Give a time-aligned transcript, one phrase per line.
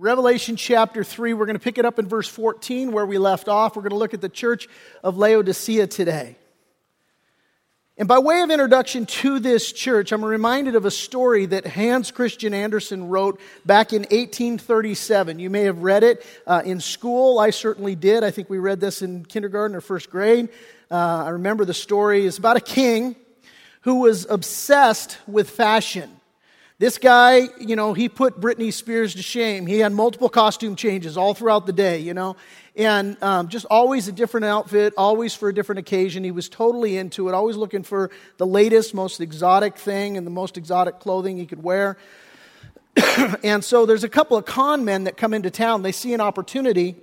[0.00, 3.48] Revelation chapter 3, we're going to pick it up in verse 14 where we left
[3.48, 3.76] off.
[3.76, 4.66] We're going to look at the church
[5.04, 6.36] of Laodicea today.
[7.98, 12.12] And by way of introduction to this church, I'm reminded of a story that Hans
[12.12, 15.38] Christian Andersen wrote back in 1837.
[15.38, 17.38] You may have read it uh, in school.
[17.38, 18.24] I certainly did.
[18.24, 20.48] I think we read this in kindergarten or first grade.
[20.90, 22.24] Uh, I remember the story.
[22.24, 23.16] It's about a king
[23.82, 26.19] who was obsessed with fashion.
[26.80, 29.66] This guy, you know, he put Britney Spears to shame.
[29.66, 32.36] He had multiple costume changes all throughout the day, you know,
[32.74, 36.24] and um, just always a different outfit, always for a different occasion.
[36.24, 40.30] He was totally into it, always looking for the latest, most exotic thing and the
[40.30, 41.98] most exotic clothing he could wear.
[43.44, 45.82] and so there's a couple of con men that come into town.
[45.82, 46.96] They see an opportunity,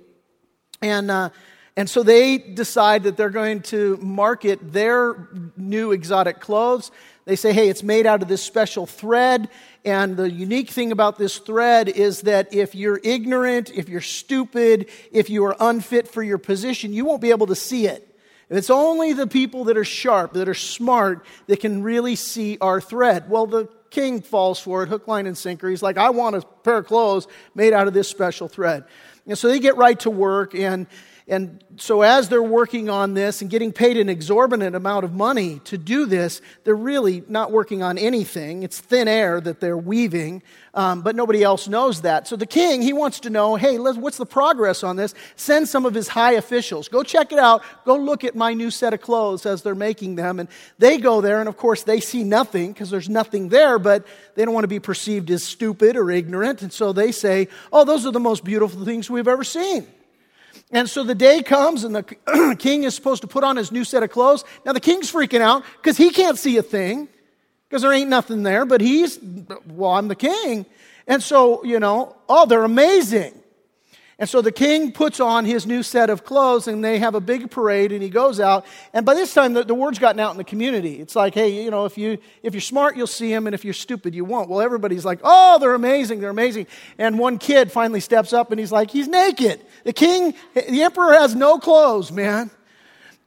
[0.82, 1.30] and uh,
[1.76, 6.90] and so they decide that they're going to market their new exotic clothes.
[7.28, 9.50] They say, hey, it's made out of this special thread.
[9.84, 14.88] And the unique thing about this thread is that if you're ignorant, if you're stupid,
[15.12, 18.18] if you are unfit for your position, you won't be able to see it.
[18.48, 22.56] And it's only the people that are sharp, that are smart, that can really see
[22.62, 23.28] our thread.
[23.28, 25.68] Well, the king falls for it, hook, line, and sinker.
[25.68, 28.84] He's like, I want a pair of clothes made out of this special thread.
[29.26, 30.86] And so they get right to work, and
[31.28, 35.60] and so, as they're working on this and getting paid an exorbitant amount of money
[35.64, 38.62] to do this, they're really not working on anything.
[38.62, 42.26] It's thin air that they're weaving, um, but nobody else knows that.
[42.26, 45.14] So, the king, he wants to know hey, what's the progress on this?
[45.36, 46.88] Send some of his high officials.
[46.88, 47.62] Go check it out.
[47.84, 50.40] Go look at my new set of clothes as they're making them.
[50.40, 54.06] And they go there, and of course, they see nothing because there's nothing there, but
[54.34, 56.62] they don't want to be perceived as stupid or ignorant.
[56.62, 59.86] And so they say, oh, those are the most beautiful things we've ever seen.
[60.70, 62.02] And so the day comes, and the
[62.58, 64.44] king is supposed to put on his new set of clothes.
[64.64, 67.08] Now, the king's freaking out because he can't see a thing
[67.68, 69.18] because there ain't nothing there, but he's,
[69.66, 70.66] well, I'm the king.
[71.06, 73.34] And so, you know, oh, they're amazing.
[74.20, 77.20] And so the king puts on his new set of clothes and they have a
[77.20, 78.66] big parade and he goes out.
[78.92, 80.98] And by this time, the, the, word's gotten out in the community.
[81.00, 83.46] It's like, hey, you know, if, you, if you're smart, you'll see him.
[83.46, 84.48] And if you're stupid, you won't.
[84.48, 86.20] Well, everybody's like, oh, they're amazing.
[86.20, 86.66] They're amazing.
[86.98, 89.60] And one kid finally steps up and he's like, he's naked.
[89.84, 92.50] The king, the emperor has no clothes, man.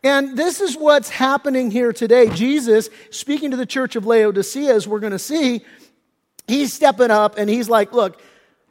[0.03, 2.29] And this is what's happening here today.
[2.31, 5.63] Jesus, speaking to the church of Laodicea, as we're going to see,
[6.47, 8.21] he's stepping up and he's like, look,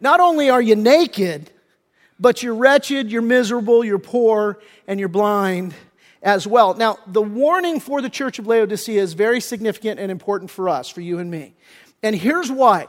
[0.01, 1.51] not only are you naked,
[2.21, 5.75] but you're wretched, you're miserable, you're poor, and you're blind
[6.23, 6.75] as well.
[6.75, 10.91] Now, the warning for the church of Laodicea is very significant and important for us,
[10.91, 11.55] for you and me.
[12.03, 12.89] And here's why.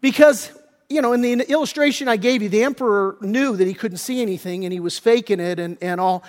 [0.00, 0.50] Because,
[0.88, 4.22] you know, in the illustration I gave you, the emperor knew that he couldn't see
[4.22, 6.24] anything and he was faking it and, and all.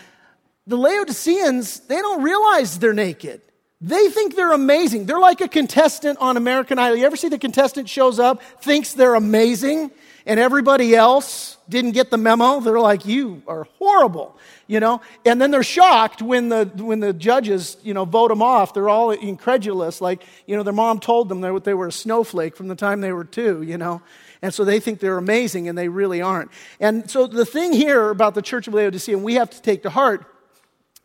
[0.68, 3.42] The Laodiceans, they don't realize they're naked.
[3.82, 5.06] They think they're amazing.
[5.06, 6.98] They're like a contestant on American Idol.
[6.98, 9.92] You ever see the contestant shows up, thinks they're amazing,
[10.26, 12.60] and everybody else didn't get the memo.
[12.60, 14.38] They're like, you are horrible,
[14.68, 15.00] you know?
[15.26, 18.74] And then they're shocked when the, when the judges, you know, vote them off.
[18.74, 20.02] They're all incredulous.
[20.02, 23.14] Like, you know, their mom told them they were a snowflake from the time they
[23.14, 24.02] were two, you know?
[24.42, 26.52] And so they think they're amazing and they really aren't.
[26.82, 29.84] And so the thing here about the church of Laodicea, and we have to take
[29.84, 30.26] to heart,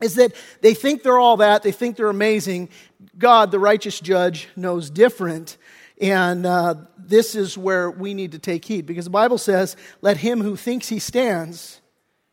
[0.05, 1.63] is that they think they're all that.
[1.63, 2.69] They think they're amazing.
[3.19, 5.57] God, the righteous judge, knows different.
[6.01, 10.19] And uh, this is where we need to take heed because the Bible says, Let
[10.19, 11.81] him who thinks he stands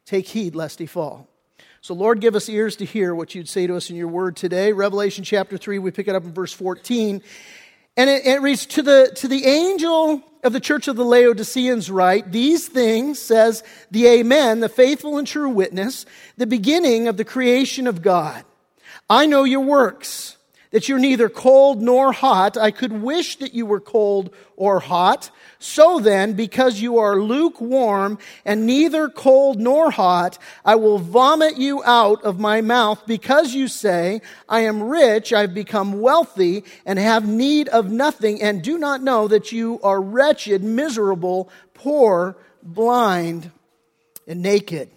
[0.06, 1.30] take heed lest he fall.
[1.80, 4.36] So, Lord, give us ears to hear what you'd say to us in your word
[4.36, 4.72] today.
[4.72, 7.24] Revelation chapter 3, we pick it up in verse 14.
[7.98, 11.90] And it, it reads, to the, to the angel of the church of the Laodiceans
[11.92, 16.06] write, These things says the Amen, the faithful and true witness,
[16.38, 18.44] the beginning of the creation of God.
[19.10, 20.38] I know your works
[20.72, 22.58] that you're neither cold nor hot.
[22.58, 25.30] I could wish that you were cold or hot.
[25.60, 31.84] So then, because you are lukewarm and neither cold nor hot, I will vomit you
[31.84, 37.28] out of my mouth because you say, I am rich, I've become wealthy, and have
[37.28, 43.52] need of nothing, and do not know that you are wretched, miserable, poor, blind,
[44.26, 44.90] and naked.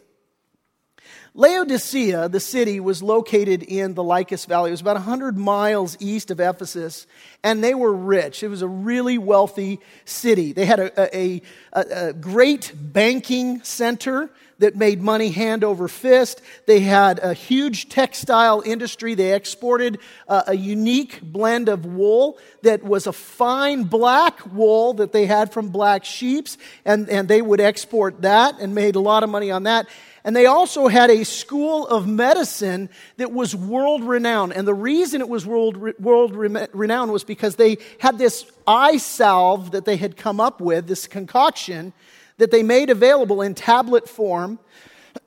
[1.36, 4.70] Laodicea, the city, was located in the Lycus Valley.
[4.70, 7.08] It was about 100 miles east of Ephesus,
[7.42, 8.44] and they were rich.
[8.44, 10.52] It was a really wealthy city.
[10.52, 11.42] They had a, a,
[11.72, 16.40] a, a great banking center that made money hand over fist.
[16.66, 19.14] They had a huge textile industry.
[19.14, 19.98] They exported
[20.28, 25.52] uh, a unique blend of wool that was a fine black wool that they had
[25.52, 29.50] from black sheeps, and, and they would export that and made a lot of money
[29.50, 29.86] on that.
[30.26, 34.54] And they also had a school of medicine that was world renowned.
[34.54, 39.72] And the reason it was world, world renowned was because they had this eye salve
[39.72, 41.92] that they had come up with, this concoction
[42.38, 44.58] that they made available in tablet form.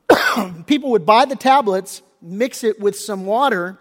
[0.65, 3.79] People would buy the tablets, mix it with some water,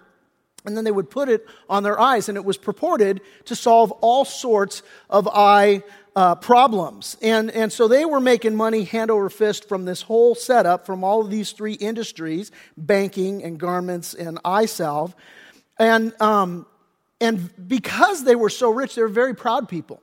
[0.65, 3.93] and then they would put it on their eyes, and it was purported to solve
[3.93, 5.83] all sorts of eye
[6.17, 7.17] uh, problems.
[7.21, 11.05] And, and so they were making money hand over fist from this whole setup, from
[11.05, 15.15] all of these three industries banking and garments and eye salve.
[15.79, 16.67] And, um,
[17.21, 20.03] and because they were so rich, they were very proud people.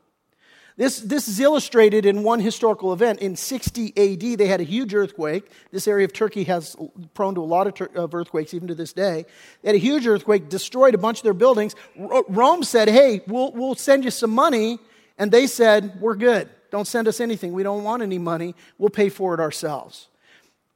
[0.76, 3.20] This, this is illustrated in one historical event.
[3.20, 5.50] In 60 AD, they had a huge earthquake.
[5.72, 6.76] This area of Turkey has
[7.14, 9.26] prone to a lot of, ter- of earthquakes even to this day.
[9.62, 11.76] They had a huge earthquake, destroyed a bunch of their buildings.
[12.00, 14.80] R- Rome said, hey, we'll, we'll send you some money.
[15.20, 16.50] And they said, we're good.
[16.72, 17.54] Don't send us anything.
[17.54, 18.56] We don't want any money.
[18.80, 20.08] We'll pay for it ourselves.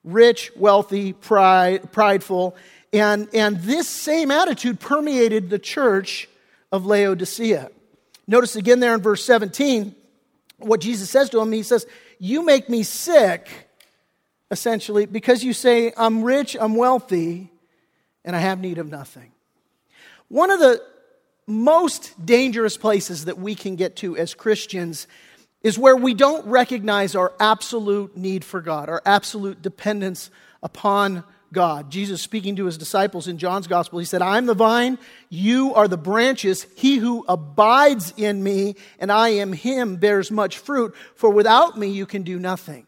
[0.03, 2.55] Rich, wealthy, pride, prideful.
[2.93, 6.29] And, and this same attitude permeated the church
[6.71, 7.71] of Laodicea.
[8.27, 9.95] Notice again there in verse 17
[10.57, 11.51] what Jesus says to him.
[11.51, 11.85] He says,
[12.19, 13.49] You make me sick,
[14.51, 17.51] essentially, because you say, I'm rich, I'm wealthy,
[18.25, 19.31] and I have need of nothing.
[20.27, 20.81] One of the
[21.45, 25.07] most dangerous places that we can get to as Christians
[25.61, 30.29] is where we don't recognize our absolute need for God, our absolute dependence
[30.61, 31.23] upon
[31.57, 31.89] God.
[31.89, 35.87] Jesus speaking to his disciples in John's gospel, he said, I'm the vine, you are
[35.87, 36.67] the branches.
[36.75, 41.87] He who abides in me and I am him bears much fruit, for without me
[41.87, 42.85] you can do nothing.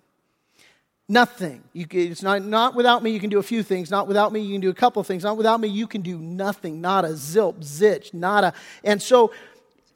[1.07, 1.63] Nothing.
[1.73, 3.89] You it's not, not without me you can do a few things.
[3.89, 5.23] Not without me you can do a couple of things.
[5.23, 6.79] Not without me you can do nothing.
[6.79, 8.53] Not a zilp, zitch, not a.
[8.83, 9.33] And so,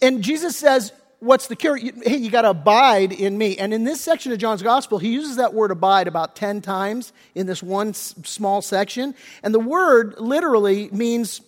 [0.01, 0.93] and Jesus says,
[1.23, 1.77] what's the cure?
[1.77, 3.57] You, hey, you got to abide in me.
[3.57, 7.13] And in this section of John's gospel, he uses that word abide about 10 times
[7.33, 9.15] in this one small section.
[9.41, 11.41] And the word literally means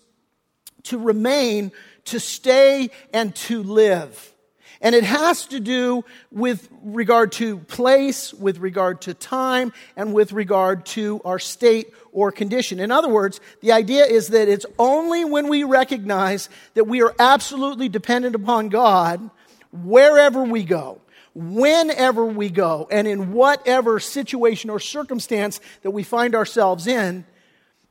[0.83, 1.72] to remain,
[2.06, 4.31] to stay, and to live.
[4.81, 10.31] And it has to do with regard to place, with regard to time, and with
[10.31, 12.80] regard to our state or condition.
[12.80, 17.16] In other words, the idea is that it's only when we recognize that we are
[17.19, 19.30] absolutely dependent upon God
[19.83, 21.01] wherever we go,
[21.33, 27.25] whenever we go, and in whatever situation or circumstance that we find ourselves in,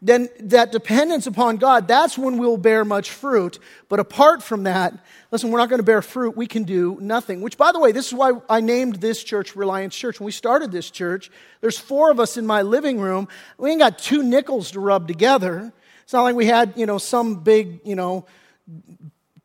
[0.05, 3.59] then that dependence upon God, that's when we'll bear much fruit.
[3.89, 4.93] But apart from that,
[5.31, 6.37] listen, we're not going to bear fruit.
[6.37, 7.41] We can do nothing.
[7.41, 10.21] Which, by the way, this is why I named this church Reliance Church.
[10.21, 11.31] When we started this church,
[11.63, 13.29] there's four of us in my living room.
[13.57, 15.73] We ain't got two nickels to rub together.
[16.03, 18.27] It's not like we had, you know, some big, you know,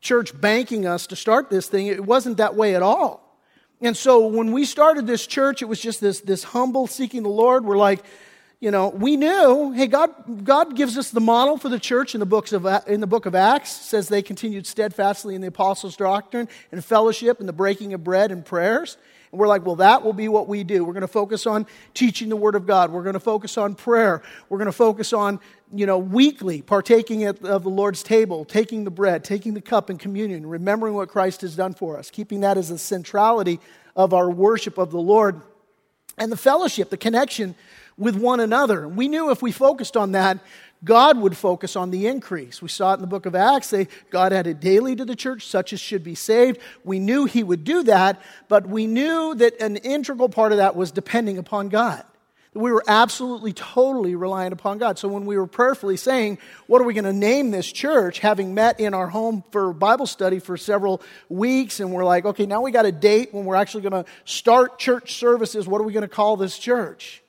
[0.00, 1.86] church banking us to start this thing.
[1.86, 3.26] It wasn't that way at all.
[3.80, 7.30] And so when we started this church, it was just this, this humble seeking the
[7.30, 7.64] Lord.
[7.64, 8.04] We're like,
[8.60, 12.20] you know, we knew, hey, God, God gives us the model for the church in
[12.20, 13.72] the, books of, in the book of Acts.
[13.72, 18.30] says they continued steadfastly in the apostles' doctrine and fellowship and the breaking of bread
[18.30, 18.98] and prayers.
[19.32, 20.84] And we're like, well, that will be what we do.
[20.84, 22.90] We're going to focus on teaching the Word of God.
[22.90, 24.22] We're going to focus on prayer.
[24.48, 25.40] We're going to focus on,
[25.72, 29.98] you know, weekly partaking of the Lord's table, taking the bread, taking the cup in
[29.98, 33.60] communion, remembering what Christ has done for us, keeping that as a centrality
[33.94, 35.40] of our worship of the Lord.
[36.18, 37.54] And the fellowship, the connection
[37.96, 38.88] with one another.
[38.88, 40.38] We knew if we focused on that,
[40.84, 42.62] God would focus on the increase.
[42.62, 43.70] We saw it in the book of Acts.
[43.70, 46.58] They, God added daily to the church, such as should be saved.
[46.84, 50.76] We knew He would do that, but we knew that an integral part of that
[50.76, 52.04] was depending upon God.
[52.52, 54.98] We were absolutely, totally reliant upon God.
[54.98, 58.18] So when we were prayerfully saying, What are we going to name this church?
[58.18, 62.46] having met in our home for Bible study for several weeks, and we're like, Okay,
[62.46, 65.68] now we got a date when we're actually going to start church services.
[65.68, 67.22] What are we going to call this church?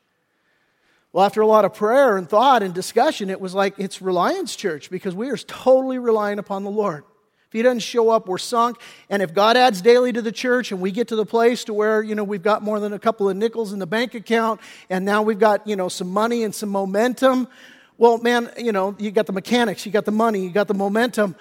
[1.13, 4.55] Well, after a lot of prayer and thought and discussion, it was like it's Reliance
[4.55, 7.03] Church because we are totally relying upon the Lord.
[7.47, 8.77] If He doesn't show up, we're sunk.
[9.09, 11.73] And if God adds daily to the church and we get to the place to
[11.73, 14.61] where, you know, we've got more than a couple of nickels in the bank account
[14.89, 17.49] and now we've got, you know, some money and some momentum,
[17.97, 20.73] well, man, you know, you got the mechanics, you got the money, you got the
[20.73, 21.35] momentum.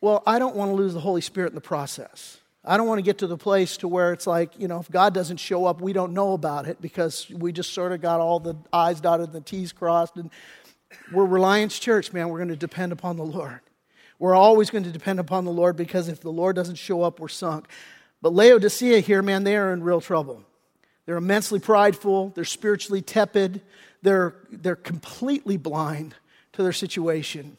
[0.00, 2.38] Well, I don't want to lose the Holy Spirit in the process.
[2.68, 4.90] I don't want to get to the place to where it's like, you know, if
[4.90, 8.20] God doesn't show up, we don't know about it because we just sort of got
[8.20, 10.16] all the I's dotted and the T's crossed.
[10.16, 10.30] And
[11.10, 12.28] we're Reliance Church, man.
[12.28, 13.60] We're going to depend upon the Lord.
[14.18, 17.20] We're always going to depend upon the Lord because if the Lord doesn't show up,
[17.20, 17.68] we're sunk.
[18.20, 20.44] But Laodicea here, man, they are in real trouble.
[21.06, 23.62] They're immensely prideful, they're spiritually tepid,
[24.02, 26.14] they're, they're completely blind
[26.52, 27.56] to their situation.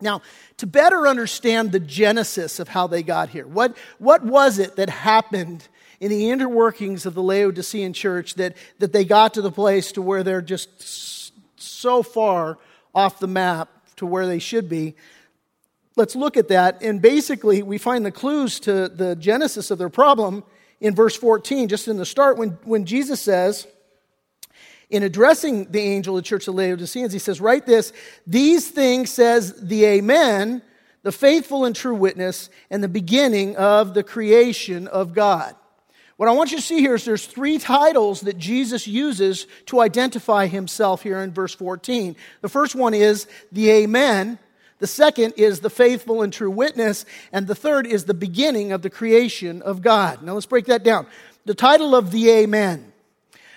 [0.00, 0.22] Now,
[0.58, 4.90] to better understand the genesis of how they got here, what, what was it that
[4.90, 5.66] happened
[6.00, 9.92] in the inner workings of the Laodicean church that, that they got to the place
[9.92, 12.58] to where they're just so far
[12.94, 14.94] off the map to where they should be?
[15.96, 16.82] Let's look at that.
[16.82, 20.44] And basically, we find the clues to the genesis of their problem
[20.80, 23.66] in verse 14, just in the start, when, when Jesus says,
[24.90, 27.92] in addressing the angel of the church of Laodiceans, he says, Write this,
[28.26, 30.62] these things says the Amen,
[31.02, 35.54] the faithful and true witness, and the beginning of the creation of God.
[36.16, 39.80] What I want you to see here is there's three titles that Jesus uses to
[39.80, 42.14] identify himself here in verse 14.
[42.42, 44.38] The first one is the Amen.
[44.80, 47.06] The second is the faithful and true witness.
[47.32, 50.22] And the third is the beginning of the creation of God.
[50.22, 51.06] Now let's break that down.
[51.46, 52.92] The title of the Amen.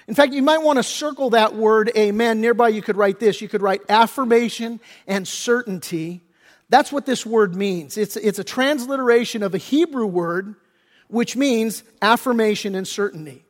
[0.07, 2.41] In fact, you might want to circle that word amen.
[2.41, 3.41] Nearby, you could write this.
[3.41, 6.21] You could write affirmation and certainty.
[6.69, 7.97] That's what this word means.
[7.97, 10.55] It's, it's a transliteration of a Hebrew word,
[11.07, 13.45] which means affirmation and certainty.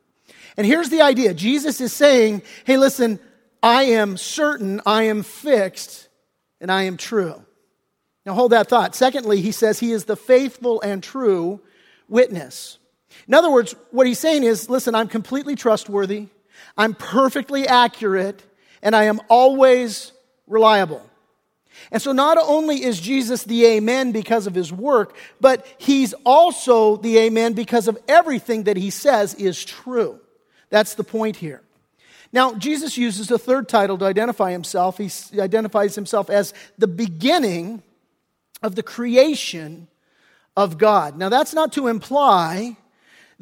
[0.57, 3.19] And here's the idea Jesus is saying, hey, listen,
[3.61, 6.09] I am certain, I am fixed,
[6.59, 7.43] and I am true.
[8.25, 8.95] Now hold that thought.
[8.95, 11.61] Secondly, he says he is the faithful and true
[12.07, 12.77] witness.
[13.27, 16.27] In other words, what he's saying is listen, I'm completely trustworthy.
[16.77, 18.43] I'm perfectly accurate
[18.81, 20.11] and I am always
[20.47, 21.07] reliable.
[21.91, 26.97] And so not only is Jesus the Amen because of his work, but he's also
[26.97, 30.19] the Amen because of everything that he says is true.
[30.69, 31.61] That's the point here.
[32.31, 34.97] Now, Jesus uses a third title to identify himself.
[34.97, 37.83] He identifies himself as the beginning
[38.63, 39.87] of the creation
[40.57, 41.17] of God.
[41.17, 42.77] Now, that's not to imply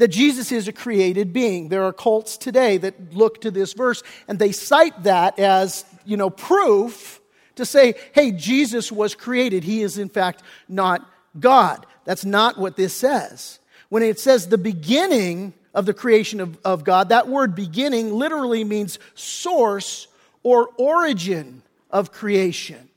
[0.01, 1.70] that Jesus is a created being.
[1.70, 6.17] There are cults today that look to this verse and they cite that as, you
[6.17, 7.22] know, proof
[7.58, 9.63] to say, hey, Jesus was created.
[9.63, 11.08] He is, in fact, not
[11.39, 11.86] God.
[12.03, 13.60] That's not what this says.
[13.89, 18.63] When it says the beginning of the creation of, of God, that word beginning literally
[18.63, 20.08] means source
[20.41, 22.89] or origin of creation.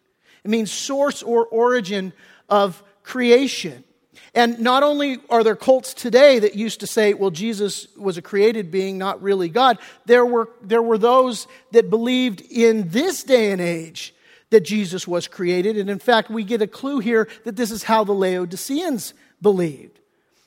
[0.43, 2.15] It means source or origin
[2.49, 3.85] of creation.
[4.35, 8.23] And not only are there cults today that used to say, well, Jesus was a
[8.23, 13.53] created being, not really God, there were, there were those that believed in this day
[13.53, 14.13] and age
[14.51, 15.77] that Jesus was created.
[15.77, 20.01] And in fact, we get a clue here that this is how the Laodiceans believed.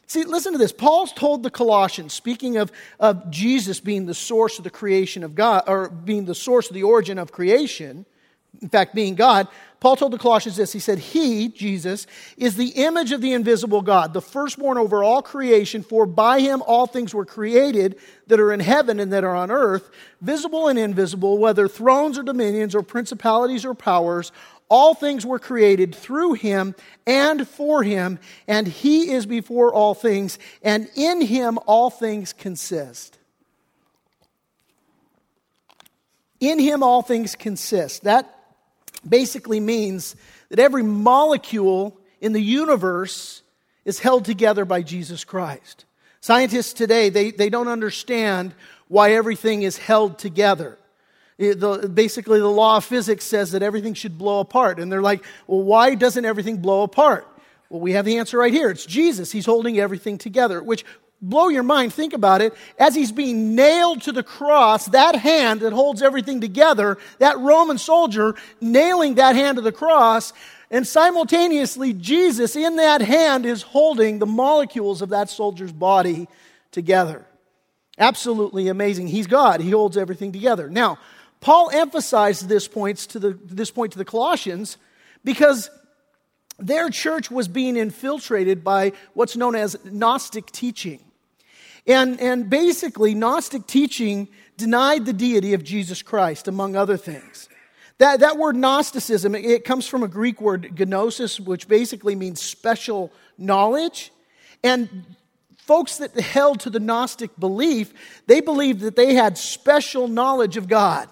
[0.07, 0.71] See, listen to this.
[0.71, 5.35] Paul's told the Colossians, speaking of, of Jesus being the source of the creation of
[5.35, 8.05] God, or being the source of the origin of creation,
[8.61, 9.47] in fact, being God,
[9.79, 10.73] Paul told the Colossians this.
[10.73, 15.21] He said, He, Jesus, is the image of the invisible God, the firstborn over all
[15.21, 19.35] creation, for by him all things were created that are in heaven and that are
[19.35, 24.31] on earth, visible and invisible, whether thrones or dominions or principalities or powers.
[24.69, 30.39] All things were created through him and for him, and he is before all things,
[30.63, 33.17] and in him all things consist.
[36.39, 38.03] In him all things consist.
[38.03, 38.36] That
[39.09, 40.15] basically means
[40.49, 43.41] that every molecule in the universe
[43.85, 45.85] is held together by Jesus Christ.
[46.19, 48.53] Scientists today, they, they don't understand
[48.87, 50.77] why everything is held together.
[51.37, 54.79] It, the, basically, the law of physics says that everything should blow apart.
[54.79, 57.27] And they're like, well, why doesn't everything blow apart?
[57.69, 58.69] Well, we have the answer right here.
[58.69, 59.31] It's Jesus.
[59.31, 60.83] He's holding everything together, which
[61.21, 61.93] blow your mind.
[61.93, 62.53] Think about it.
[62.77, 67.77] As he's being nailed to the cross, that hand that holds everything together, that Roman
[67.77, 70.33] soldier nailing that hand to the cross,
[70.69, 76.27] and simultaneously, Jesus in that hand is holding the molecules of that soldier's body
[76.71, 77.25] together.
[77.97, 79.07] Absolutely amazing.
[79.07, 79.61] He's God.
[79.61, 80.69] He holds everything together.
[80.69, 80.99] Now,
[81.39, 84.77] Paul emphasized this, points to the, this point to the Colossians
[85.23, 85.69] because
[86.59, 90.99] their church was being infiltrated by what's known as Gnostic teaching.
[91.87, 94.27] And, and basically, Gnostic teaching
[94.57, 97.47] denied the deity of Jesus Christ, among other things.
[97.99, 103.11] That, that word Gnosticism, it, comes from a Greek word, gnosis, which basically means special
[103.37, 104.11] knowledge.
[104.63, 105.05] And
[105.57, 107.93] folks that held to the Gnostic belief,
[108.27, 111.09] they believed that they had special knowledge of God.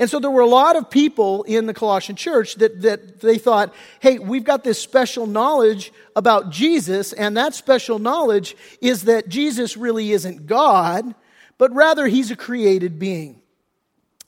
[0.00, 3.36] And so there were a lot of people in the Colossian church that, that they
[3.36, 9.28] thought, hey, we've got this special knowledge about Jesus, and that special knowledge is that
[9.28, 11.14] Jesus really isn't God,
[11.58, 13.42] but rather he's a created being.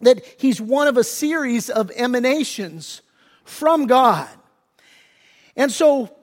[0.02, 3.00] That he's one of a series of emanations
[3.44, 4.28] from God.
[5.56, 6.14] And so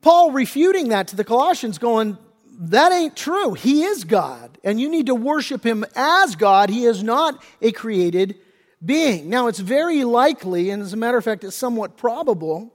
[0.00, 2.16] Paul refuting that to the Colossians, going,
[2.60, 3.52] that ain't true.
[3.52, 6.70] He is God, and you need to worship him as God.
[6.70, 8.36] He is not a created
[8.84, 9.28] being.
[9.28, 12.72] Now, it's very likely, and as a matter of fact, it's somewhat probable,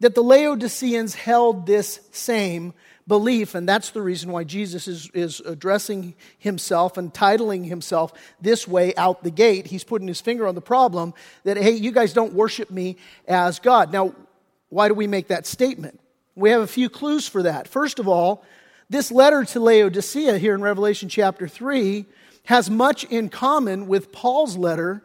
[0.00, 2.74] that the Laodiceans held this same
[3.06, 8.66] belief, and that's the reason why Jesus is, is addressing himself and titling himself this
[8.66, 9.66] way out the gate.
[9.66, 13.58] He's putting his finger on the problem that, hey, you guys don't worship me as
[13.58, 13.92] God.
[13.92, 14.14] Now,
[14.68, 16.00] why do we make that statement?
[16.34, 17.68] We have a few clues for that.
[17.68, 18.44] First of all,
[18.88, 22.06] this letter to Laodicea here in Revelation chapter 3
[22.44, 25.02] has much in common with Paul's letter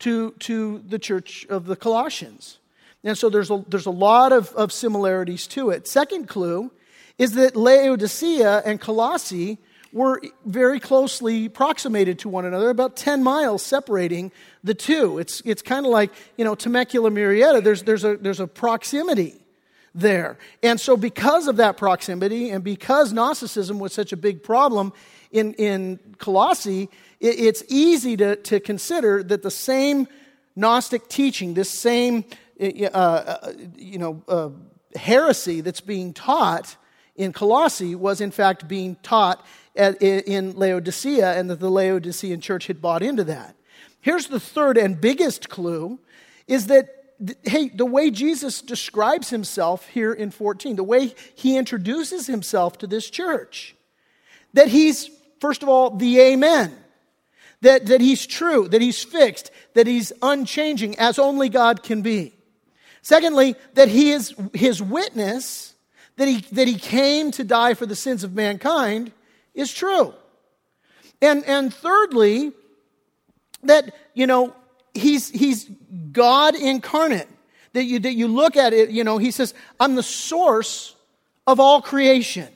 [0.00, 2.58] to, to the church of the Colossians.
[3.04, 5.86] And so there's a, there's a lot of, of similarities to it.
[5.86, 6.70] Second clue
[7.16, 9.58] is that Laodicea and Colossae
[9.92, 14.30] were very closely approximated to one another, about 10 miles separating
[14.62, 15.18] the two.
[15.18, 19.34] It's, it's kind of like, you know, Temecula, Murrieta, there's, there's, a, there's a proximity
[19.94, 20.38] there.
[20.62, 24.92] And so, because of that proximity, and because Gnosticism was such a big problem
[25.32, 26.90] in, in Colossae,
[27.20, 30.08] it, it's easy to, to consider that the same
[30.56, 32.24] Gnostic teaching, this same,
[32.60, 34.50] uh, uh, you know, uh,
[34.96, 36.76] heresy that's being taught
[37.14, 39.44] in Colossae was in fact being taught
[39.76, 43.54] at, in Laodicea, and that the Laodicean church had bought into that.
[44.00, 46.00] Here's the third and biggest clue
[46.46, 46.88] is that
[47.44, 52.86] hey, the way Jesus describes himself here in 14, the way he introduces himself to
[52.86, 53.74] this church,
[54.54, 55.10] that he's,
[55.40, 56.76] first of all, the Amen,
[57.62, 62.34] that, that he's true, that he's fixed, that he's unchanging as only God can be.
[63.02, 65.74] Secondly, that he is his witness,
[66.16, 69.12] that he, that he came to die for the sins of mankind,
[69.54, 70.14] is true.
[71.20, 72.52] And, and thirdly,
[73.64, 74.54] that, you know,
[74.94, 75.68] he's, he's
[76.12, 77.28] God incarnate.
[77.72, 80.94] That you, that you look at it, you know, he says, I'm the source
[81.46, 82.48] of all creation.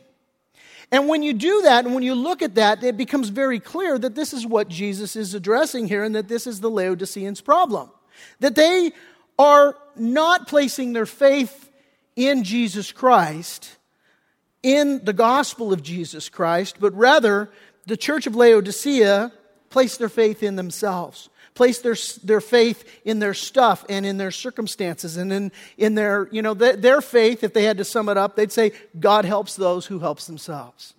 [0.92, 3.98] And when you do that, and when you look at that, it becomes very clear
[3.98, 7.90] that this is what Jesus is addressing here, and that this is the Laodiceans' problem.
[8.40, 8.92] That they
[9.38, 11.70] are not placing their faith
[12.14, 13.78] in Jesus Christ,
[14.62, 17.50] in the gospel of Jesus Christ, but rather
[17.86, 19.32] the church of Laodicea
[19.70, 24.30] placed their faith in themselves place their, their faith in their stuff and in their
[24.30, 28.08] circumstances and in, in their, you know, their, their faith, if they had to sum
[28.08, 30.94] it up, they'd say, God helps those who helps themselves.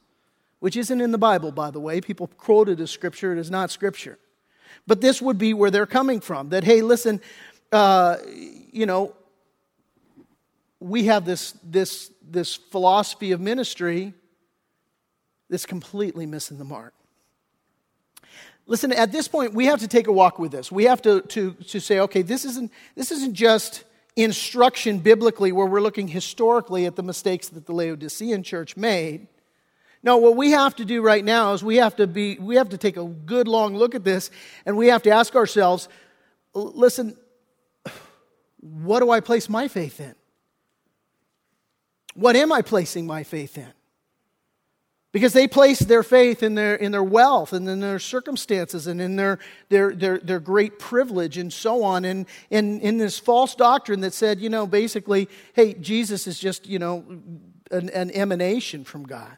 [0.60, 2.00] Which isn't in the Bible, by the way.
[2.00, 4.18] People quote it as scripture, it is not scripture.
[4.86, 7.22] But this would be where they're coming from that, hey, listen,
[7.72, 8.18] uh,
[8.72, 9.14] you know,
[10.80, 14.14] we have this, this, this philosophy of ministry
[15.50, 16.94] that's completely missing the mark.
[18.66, 20.72] Listen, at this point, we have to take a walk with this.
[20.72, 23.84] We have to, to, to say, okay, this isn't, this isn't just
[24.16, 29.28] instruction biblically where we're looking historically at the mistakes that the Laodicean church made.
[30.02, 32.70] No, what we have to do right now is we have to be we have
[32.70, 34.32] to take a good long look at this
[34.66, 35.88] and we have to ask ourselves,
[36.54, 37.16] listen,
[38.60, 40.14] what do I place my faith in?
[42.16, 43.72] What am I placing my faith in?
[45.14, 49.00] Because they place their faith in their, in their wealth and in their circumstances and
[49.00, 49.38] in their,
[49.70, 52.04] their, their, their great privilege and so on.
[52.04, 56.80] And, in this false doctrine that said, you know, basically, hey, Jesus is just, you
[56.80, 57.06] know,
[57.70, 59.38] an, an emanation from God.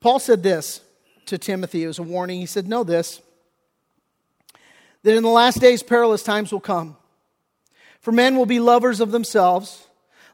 [0.00, 0.80] Paul said this
[1.26, 1.84] to Timothy.
[1.84, 2.40] It was a warning.
[2.40, 3.22] He said, Know this,
[5.04, 6.96] that in the last days perilous times will come.
[8.00, 9.86] For men will be lovers of themselves,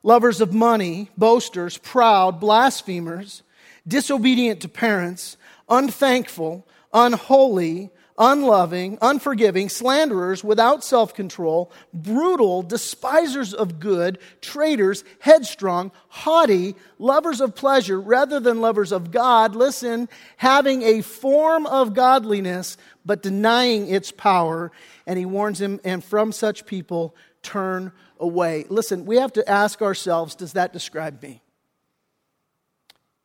[0.03, 3.43] lovers of money, boasters, proud, blasphemers
[3.87, 5.37] disobedient to parents,
[5.69, 16.75] unthankful, unholy, unloving, unforgiving, slanderers, without self control, brutal, despisers of good, traitors, headstrong, haughty,
[16.99, 19.55] lovers of pleasure rather than lovers of God.
[19.55, 24.71] Listen, having a form of godliness, but denying its power.
[25.07, 28.65] And he warns him, and from such people, turn away.
[28.69, 31.43] Listen, we have to ask ourselves does that describe me?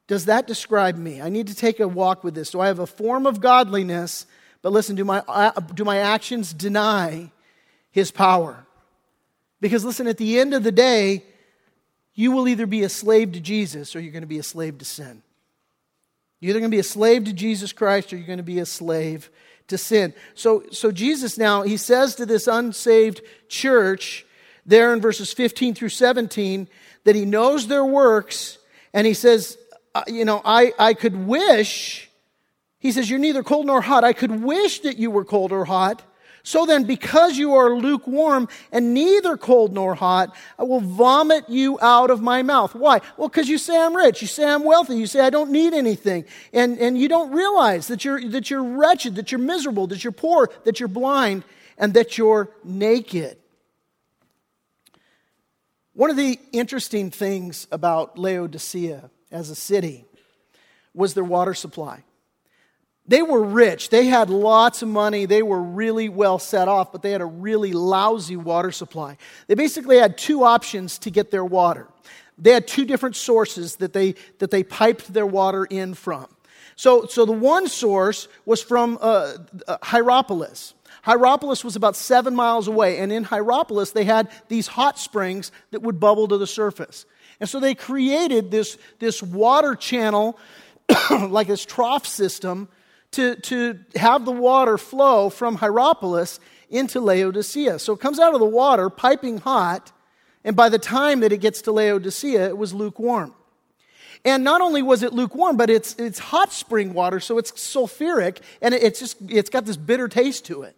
[0.08, 1.22] Does that describe me?
[1.22, 2.52] I need to take a walk with this.
[2.52, 4.26] Do I have a form of godliness,
[4.62, 7.32] but listen, do my, uh, do my actions deny
[7.92, 8.66] his power?
[9.60, 11.24] Because listen, at the end of the day,
[12.14, 14.78] you will either be a slave to Jesus or you're going to be a slave
[14.78, 15.22] to sin.
[16.40, 18.60] You're either going to be a slave to Jesus Christ or you're going to be
[18.60, 19.30] a slave
[19.68, 20.14] to sin.
[20.36, 24.26] So, so Jesus now, he says to this unsaved church
[24.66, 26.68] there in verses 15 through 17
[27.04, 28.58] that he knows their works
[28.94, 29.58] and he says,
[30.08, 32.10] you know, I, I could wish,
[32.80, 34.04] he says, you're neither cold nor hot.
[34.04, 36.04] I could wish that you were cold or hot.
[36.44, 41.78] So then, because you are lukewarm and neither cold nor hot, I will vomit you
[41.82, 42.74] out of my mouth.
[42.74, 43.02] Why?
[43.18, 44.22] Well, because you say I'm rich.
[44.22, 44.96] You say I'm wealthy.
[44.96, 46.24] You say I don't need anything.
[46.54, 50.14] And, and you don't realize that you're, that you're wretched, that you're miserable, that you're
[50.14, 51.44] poor, that you're blind,
[51.78, 53.38] and that you're naked.
[55.92, 60.06] One of the interesting things about Laodicea as a city
[60.94, 62.04] was their water supply.
[63.08, 63.90] They were rich.
[63.90, 65.26] They had lots of money.
[65.26, 69.18] They were really well set off, but they had a really lousy water supply.
[69.48, 71.88] They basically had two options to get their water.
[72.38, 76.28] They had two different sources that they, that they piped their water in from.
[76.76, 79.38] So, so the one source was from uh,
[79.68, 80.74] uh, Hierapolis.
[81.04, 85.82] Hierapolis was about seven miles away, and in Hierapolis, they had these hot springs that
[85.82, 87.06] would bubble to the surface.
[87.40, 90.40] And so they created this, this water channel,
[91.12, 92.68] like this trough system,
[93.12, 97.80] to, to have the water flow from Hierapolis into Laodicea.
[97.80, 99.92] So it comes out of the water, piping hot,
[100.44, 103.34] and by the time that it gets to Laodicea, it was lukewarm.
[104.26, 108.40] And not only was it lukewarm, but it's, it's hot spring water, so it's sulfuric,
[108.62, 110.76] and it's just it's got this bitter taste to it.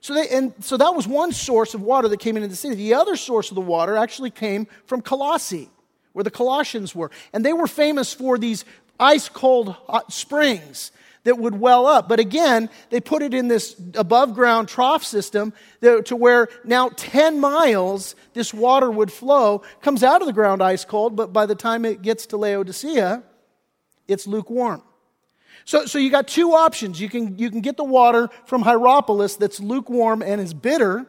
[0.00, 2.74] So, they, and so that was one source of water that came into the city.
[2.74, 5.70] The other source of the water actually came from Colossae,
[6.12, 7.10] where the Colossians were.
[7.32, 8.64] And they were famous for these
[8.98, 9.76] ice cold
[10.08, 10.92] springs
[11.24, 12.08] that would well up.
[12.08, 17.40] But again, they put it in this above ground trough system to where now 10
[17.40, 21.54] miles this water would flow, comes out of the ground ice cold, but by the
[21.54, 23.22] time it gets to Laodicea,
[24.08, 24.82] it's lukewarm.
[25.64, 27.00] So, so you got two options.
[27.00, 31.06] You can, you can get the water from Hierapolis that's lukewarm and is bitter,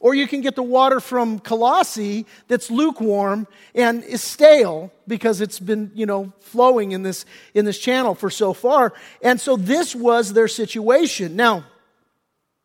[0.00, 5.58] or you can get the water from Colossae that's lukewarm and is stale because it's
[5.58, 8.92] been, you know, flowing in this, in this channel for so far.
[9.22, 11.36] And so this was their situation.
[11.36, 11.64] Now,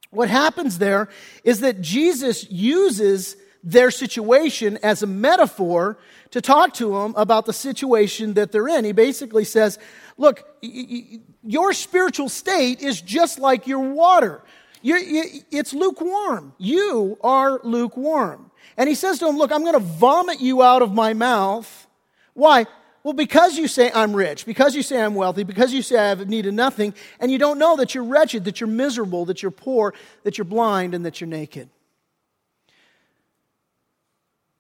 [0.10, 1.08] what happens there
[1.44, 5.98] is that Jesus uses their situation as a metaphor
[6.32, 8.86] to talk to them about the situation that they're in.
[8.86, 9.78] He basically says,
[10.18, 14.42] Look, your spiritual state is just like your water.
[14.82, 16.54] You're, you, it's lukewarm.
[16.58, 18.52] You are lukewarm.
[18.78, 21.88] And he says to him, Look, I'm going to vomit you out of my mouth.
[22.34, 22.66] Why?
[23.04, 26.28] Well, because you say I'm rich, because you say I'm wealthy, because you say I've
[26.30, 29.96] needed nothing, and you don't know that you're wretched, that you're miserable, that you're poor,
[30.24, 31.70] that you're blind, and that you're naked.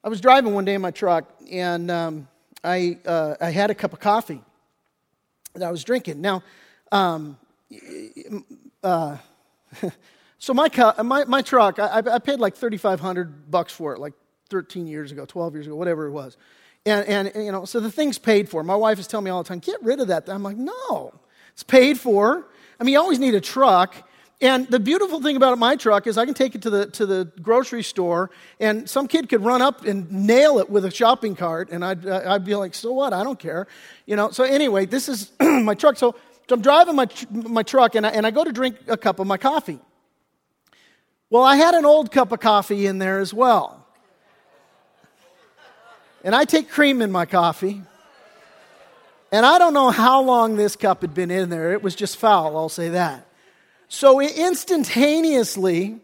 [0.03, 2.27] I was driving one day in my truck, and um,
[2.63, 4.41] I, uh, I had a cup of coffee
[5.53, 6.21] that I was drinking.
[6.21, 6.41] Now,
[6.91, 7.37] um,
[8.83, 9.17] uh,
[10.37, 14.13] so my, uh, my, my truck, I, I paid like 3500 bucks for it, like
[14.49, 16.37] 13 years ago, 12 years ago, whatever it was.
[16.85, 18.63] And, and, and, you know, so the thing's paid for.
[18.63, 20.27] My wife is telling me all the time, get rid of that.
[20.29, 21.13] I'm like, no,
[21.53, 22.47] it's paid for.
[22.79, 23.95] I mean, you always need a truck.
[24.41, 27.05] And the beautiful thing about my truck is I can take it to the, to
[27.05, 31.35] the grocery store, and some kid could run up and nail it with a shopping
[31.35, 33.13] cart, and I'd, uh, I'd be like, so what?
[33.13, 33.67] I don't care.
[34.07, 35.95] You know, so anyway, this is my truck.
[35.95, 36.15] So,
[36.47, 39.19] so I'm driving my, my truck, and I, and I go to drink a cup
[39.19, 39.79] of my coffee.
[41.29, 43.87] Well, I had an old cup of coffee in there as well.
[46.23, 47.81] And I take cream in my coffee.
[49.31, 51.71] And I don't know how long this cup had been in there.
[51.71, 53.25] It was just foul, I'll say that.
[53.87, 55.99] So instantaneously,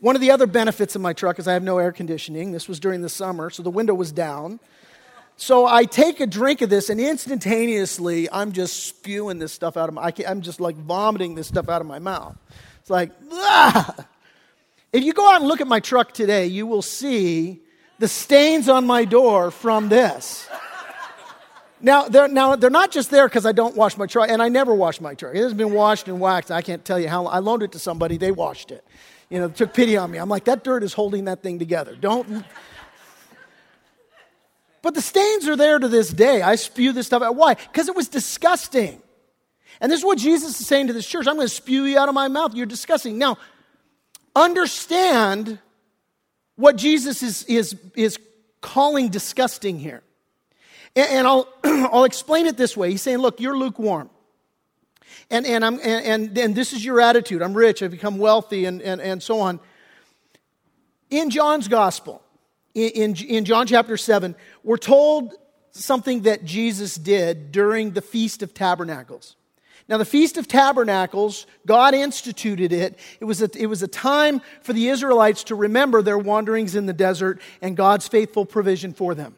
[0.00, 2.52] one of the other benefits of my truck is I have no air conditioning.
[2.52, 4.60] This was during the summer, so the window was down.
[5.40, 9.88] So I take a drink of this, and instantaneously, I'm just spewing this stuff out
[9.88, 10.12] of my.
[10.26, 12.36] I'm just like vomiting this stuff out of my mouth.
[12.80, 13.94] It's like, ah!
[14.92, 17.60] If you go out and look at my truck today, you will see
[18.00, 20.48] the stains on my door from this.
[21.80, 24.48] Now they're, now, they're not just there because I don't wash my truck, and I
[24.48, 25.36] never wash my truck.
[25.36, 26.50] It has been washed and waxed.
[26.50, 27.32] I can't tell you how long.
[27.32, 28.84] I loaned it to somebody, they washed it.
[29.30, 30.18] You know, took pity on me.
[30.18, 31.94] I'm like, that dirt is holding that thing together.
[31.94, 32.44] Don't.
[34.88, 36.40] But the stains are there to this day.
[36.40, 37.36] I spew this stuff out.
[37.36, 37.52] Why?
[37.52, 39.02] Because it was disgusting.
[39.82, 41.98] And this is what Jesus is saying to this church I'm going to spew you
[41.98, 42.54] out of my mouth.
[42.54, 43.18] You're disgusting.
[43.18, 43.36] Now,
[44.34, 45.58] understand
[46.56, 48.18] what Jesus is, is, is
[48.62, 50.02] calling disgusting here.
[50.96, 52.90] And, and I'll, I'll explain it this way.
[52.90, 54.08] He's saying, look, you're lukewarm.
[55.30, 57.42] And, and, I'm, and, and, and this is your attitude.
[57.42, 59.60] I'm rich, I've become wealthy, and, and, and so on.
[61.10, 62.22] In John's gospel,
[62.86, 65.34] in, in John chapter 7, we're told
[65.72, 69.36] something that Jesus did during the Feast of Tabernacles.
[69.88, 72.98] Now, the Feast of Tabernacles, God instituted it.
[73.20, 76.84] It was, a, it was a time for the Israelites to remember their wanderings in
[76.86, 79.36] the desert and God's faithful provision for them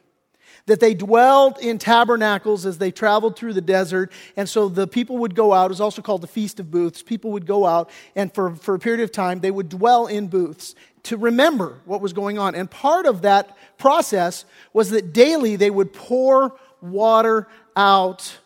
[0.66, 4.12] that they dwelled in tabernacles as they traveled through the desert.
[4.36, 5.66] And so the people would go out.
[5.66, 7.02] It was also called the Feast of Booths.
[7.02, 10.28] People would go out, and for, for a period of time, they would dwell in
[10.28, 10.74] booths
[11.04, 12.54] to remember what was going on.
[12.54, 18.38] And part of that process was that daily they would pour water out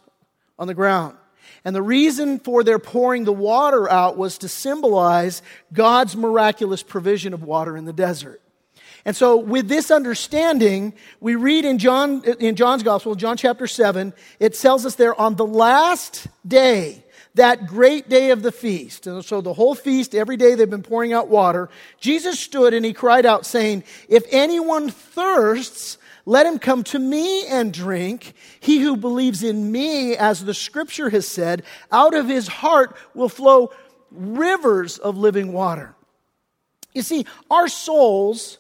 [0.59, 1.17] on the ground.
[1.65, 5.41] And the reason for their pouring the water out was to symbolize
[5.73, 8.41] God's miraculous provision of water in the desert.
[9.07, 14.15] And so, with this understanding, we read in, John, in John's Gospel, John chapter 7,
[14.41, 17.04] it tells us there on the last day,
[17.35, 20.83] that great day of the feast, and so the whole feast, every day they've been
[20.83, 21.69] pouring out water,
[22.01, 27.47] Jesus stood and he cried out, saying, If anyone thirsts, let him come to me
[27.47, 28.35] and drink.
[28.61, 33.29] He who believes in me, as the scripture has said, out of his heart will
[33.29, 33.73] flow
[34.11, 35.95] rivers of living water.
[36.95, 38.59] You see, our souls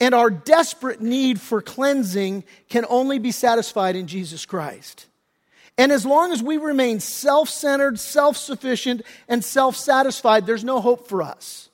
[0.00, 5.06] and our desperate need for cleansing can only be satisfied in Jesus Christ.
[5.80, 10.78] And as long as we remain self centered, self sufficient, and self satisfied, there's no
[10.78, 11.70] hope for us.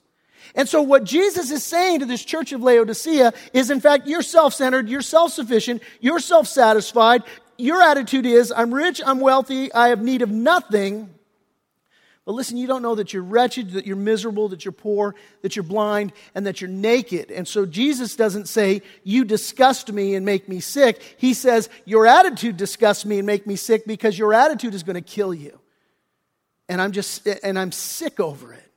[0.55, 4.23] And so, what Jesus is saying to this church of Laodicea is, in fact, you're
[4.23, 7.25] self centered, you're self sufficient, you're self satisfied.
[7.59, 11.12] Your attitude is, I'm rich, I'm wealthy, I have need of nothing.
[12.27, 15.55] But listen, you don't know that you're wretched, that you're miserable, that you're poor, that
[15.55, 17.31] you're blind, and that you're naked.
[17.31, 21.01] And so Jesus doesn't say, You disgust me and make me sick.
[21.19, 24.97] He says, Your attitude disgusts me and make me sick because your attitude is going
[24.97, 25.61] to kill you.
[26.69, 28.73] And I'm just, and I'm sick over it.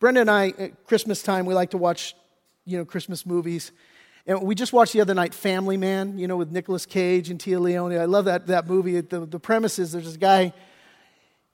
[0.00, 2.16] Brenda and I, at Christmas time, we like to watch,
[2.64, 3.70] you know, Christmas movies.
[4.26, 7.38] And we just watched the other night Family Man, you know, with Nicolas Cage and
[7.38, 7.98] Téa Leoni.
[7.98, 9.00] I love that, that movie.
[9.00, 10.52] The, the premise is there's this guy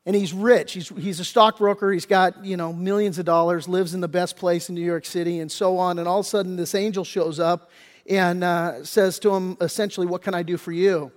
[0.06, 0.72] and he's rich.
[0.72, 1.90] He's, he's a stockbroker.
[1.90, 5.04] He's got, you know, millions of dollars, lives in the best place in New York
[5.04, 5.98] City, and so on.
[5.98, 7.70] And all of a sudden, this angel shows up
[8.08, 11.10] and uh, says to him, essentially, What can I do for you?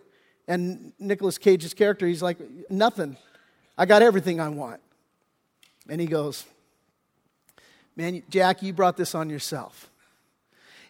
[0.47, 2.39] And Nicolas Cage's character, he's like,
[2.71, 3.15] Nothing.
[3.78, 4.82] I got everything I want.
[5.88, 6.45] And he goes,
[7.95, 9.91] Man, Jack, you brought this on yourself.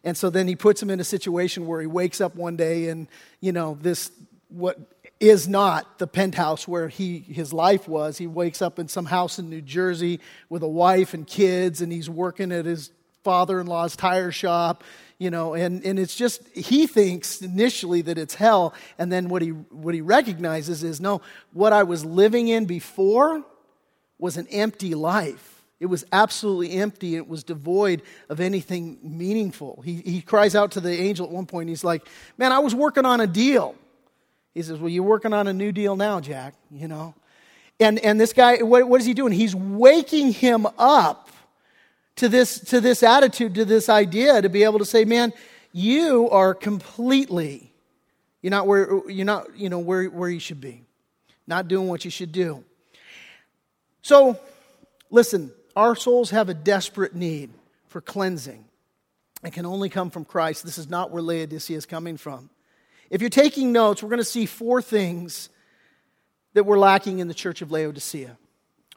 [0.06, 2.88] And so then he puts him in a situation where he wakes up one day
[2.88, 3.08] and,
[3.42, 4.10] you know, this,
[4.48, 4.80] what
[5.20, 8.18] is not the penthouse where he, his life was.
[8.18, 11.92] He wakes up in some house in New Jersey with a wife and kids, and
[11.92, 12.92] he's working at his
[13.24, 14.84] father in law's tire shop,
[15.18, 19.42] you know, and, and it's just, he thinks initially that it's hell, and then what
[19.42, 23.44] he, what he recognizes is no, what I was living in before
[24.18, 25.62] was an empty life.
[25.82, 27.16] It was absolutely empty.
[27.16, 29.82] It was devoid of anything meaningful.
[29.84, 31.70] He, he cries out to the angel at one point.
[31.70, 32.06] He's like,
[32.38, 33.76] Man, I was working on a deal.
[34.54, 37.14] He says, Well, you're working on a new deal now, Jack, you know.
[37.80, 39.32] And, and this guy, what, what is he doing?
[39.32, 41.30] He's waking him up
[42.18, 45.34] to this, to this attitude, to this idea, to be able to say, Man,
[45.72, 47.72] you are completely,
[48.42, 50.84] you're not where, you're not, you know, where, where you should be,
[51.48, 52.64] not doing what you should do.
[54.02, 54.40] So,
[55.10, 57.52] listen, our souls have a desperate need
[57.88, 58.66] for cleansing.
[59.44, 60.66] It can only come from Christ.
[60.66, 62.50] This is not where Laodicea is coming from.
[63.10, 65.50] If you're taking notes, we're going to see four things
[66.54, 68.38] that we're lacking in the church of Laodicea.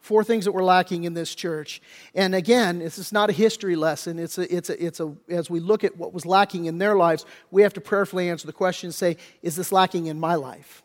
[0.01, 1.81] Four things that we're lacking in this church.
[2.14, 4.18] And again, this is not a history lesson.
[4.18, 6.96] It's a, it's a, it's a, as we look at what was lacking in their
[6.96, 10.35] lives, we have to prayerfully answer the question and say, is this lacking in my
[10.35, 10.83] life?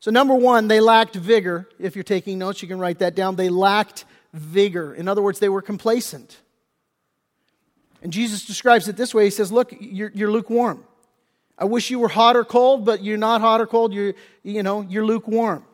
[0.00, 1.68] So, number one, they lacked vigor.
[1.78, 3.36] If you're taking notes, you can write that down.
[3.36, 4.94] They lacked vigor.
[4.94, 6.38] In other words, they were complacent.
[8.02, 10.84] And Jesus describes it this way He says, Look, you're, you're lukewarm.
[11.58, 13.92] I wish you were hot or cold, but you're not hot or cold.
[13.92, 15.64] You're, you know, you're lukewarm.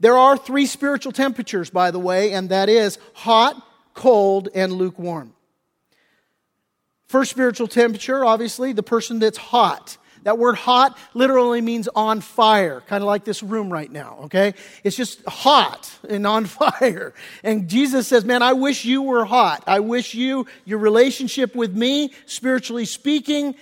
[0.00, 3.56] There are three spiritual temperatures, by the way, and that is hot,
[3.94, 5.32] cold, and lukewarm.
[7.06, 9.96] First spiritual temperature, obviously, the person that's hot.
[10.24, 14.54] That word hot literally means on fire, kind of like this room right now, okay?
[14.82, 17.14] It's just hot and on fire.
[17.42, 19.64] And Jesus says, Man, I wish you were hot.
[19.66, 23.54] I wish you, your relationship with me, spiritually speaking,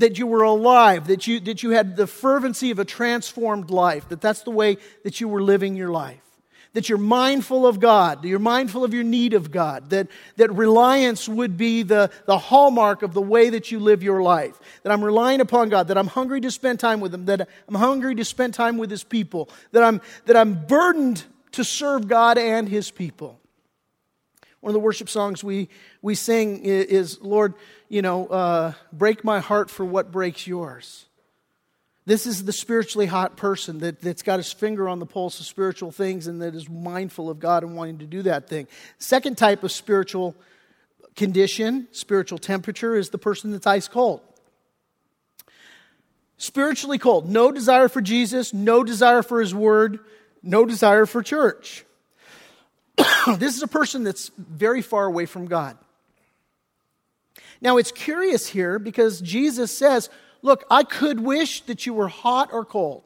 [0.00, 4.08] that you were alive, that you, that you had the fervency of a transformed life,
[4.08, 6.20] that that's the way that you were living your life.
[6.72, 10.52] That you're mindful of God, that you're mindful of your need of God, that, that
[10.52, 14.56] reliance would be the, the hallmark of the way that you live your life.
[14.84, 17.74] That I'm relying upon God, that I'm hungry to spend time with Him, that I'm
[17.74, 22.38] hungry to spend time with His people, that I'm, that I'm burdened to serve God
[22.38, 23.40] and His people.
[24.60, 25.70] One of the worship songs we,
[26.02, 27.54] we sing is, Lord,
[27.90, 31.06] you know, uh, break my heart for what breaks yours.
[32.06, 35.46] This is the spiritually hot person that, that's got his finger on the pulse of
[35.46, 38.68] spiritual things and that is mindful of God and wanting to do that thing.
[38.98, 40.34] Second type of spiritual
[41.16, 44.22] condition, spiritual temperature, is the person that's ice cold.
[46.38, 47.28] Spiritually cold.
[47.28, 49.98] No desire for Jesus, no desire for his word,
[50.42, 51.84] no desire for church.
[53.36, 55.76] this is a person that's very far away from God.
[57.60, 60.08] Now, it's curious here because Jesus says,
[60.42, 63.02] Look, I could wish that you were hot or cold.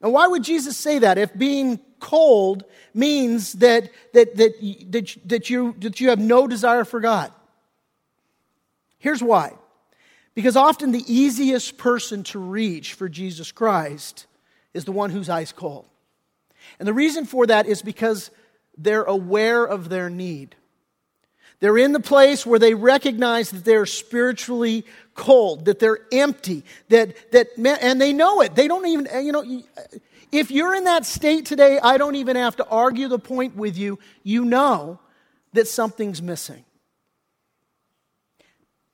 [0.00, 4.60] Now, why would Jesus say that if being cold means that, that, that,
[4.92, 7.32] that, that, you, that you have no desire for God?
[8.98, 9.54] Here's why.
[10.34, 14.26] Because often the easiest person to reach for Jesus Christ
[14.74, 15.86] is the one who's ice cold.
[16.78, 18.30] And the reason for that is because
[18.76, 20.54] they're aware of their need.
[21.60, 27.32] They're in the place where they recognize that they're spiritually cold, that they're empty, that,
[27.32, 27.48] that,
[27.80, 28.54] and they know it.
[28.54, 29.98] They don't even, eh, you know, eh,
[30.32, 33.78] if you're in that state today, I don't even have to argue the point with
[33.78, 33.98] you.
[34.22, 34.98] You know
[35.54, 36.64] that something's missing.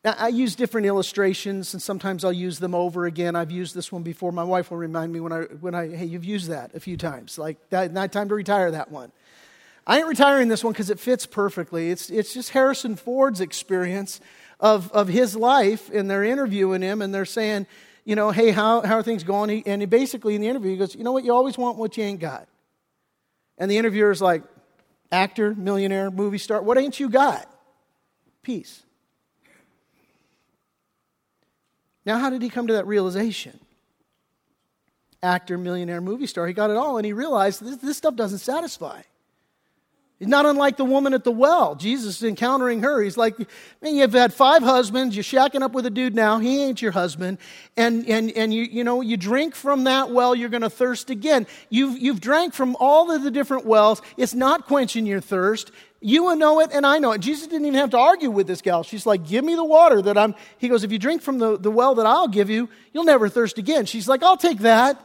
[0.05, 3.37] Now, I use different illustrations, and sometimes I'll use them over again.
[3.37, 4.33] I've used this one before.
[4.33, 6.97] My wife will remind me when I, when I hey, you've used that a few
[6.97, 7.39] times.
[7.39, 9.13] Like, that, not time to retire that one.
[9.87, 11.91] I ain't retiring this one because it fits perfectly.
[11.91, 14.21] It's, it's just Harrison Ford's experience
[14.61, 17.67] of, of his life, and they're interviewing him, and they're saying,
[18.05, 19.63] you know, hey, how, how are things going?
[19.65, 21.97] And he basically in the interview, he goes, you know what, you always want what
[21.97, 22.47] you ain't got.
[23.59, 24.45] And the interviewer's like,
[25.11, 27.49] actor, millionaire, movie star, what ain't you got?
[28.43, 28.83] Peace.
[32.05, 33.59] Now, how did he come to that realization?
[35.23, 38.39] Actor, millionaire, movie star, he got it all, and he realized this, this stuff doesn't
[38.39, 39.03] satisfy.
[40.23, 41.75] He's not unlike the woman at the well.
[41.75, 43.03] Jesus is encountering her.
[43.03, 43.37] He's like,
[43.83, 45.17] man, you've had five husbands.
[45.17, 46.39] You're shacking up with a dude now.
[46.39, 47.39] He ain't your husband.
[47.77, 51.11] And, and, and you, you know, you drink from that well, you're going to thirst
[51.11, 51.49] again.
[51.71, 54.01] You've, you've drank from all of the different wells.
[54.17, 55.73] It's not quenching your thirst.
[56.01, 57.21] You know it and I know it.
[57.21, 58.85] Jesus didn't even have to argue with this gal.
[58.85, 61.59] She's like, give me the water that I'm, he goes, if you drink from the,
[61.59, 63.87] the well that I'll give you, you'll never thirst again.
[63.87, 65.05] She's like, I'll take that.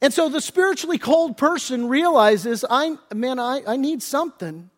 [0.00, 4.70] And so the spiritually cold person realizes, I, man, I, I need something.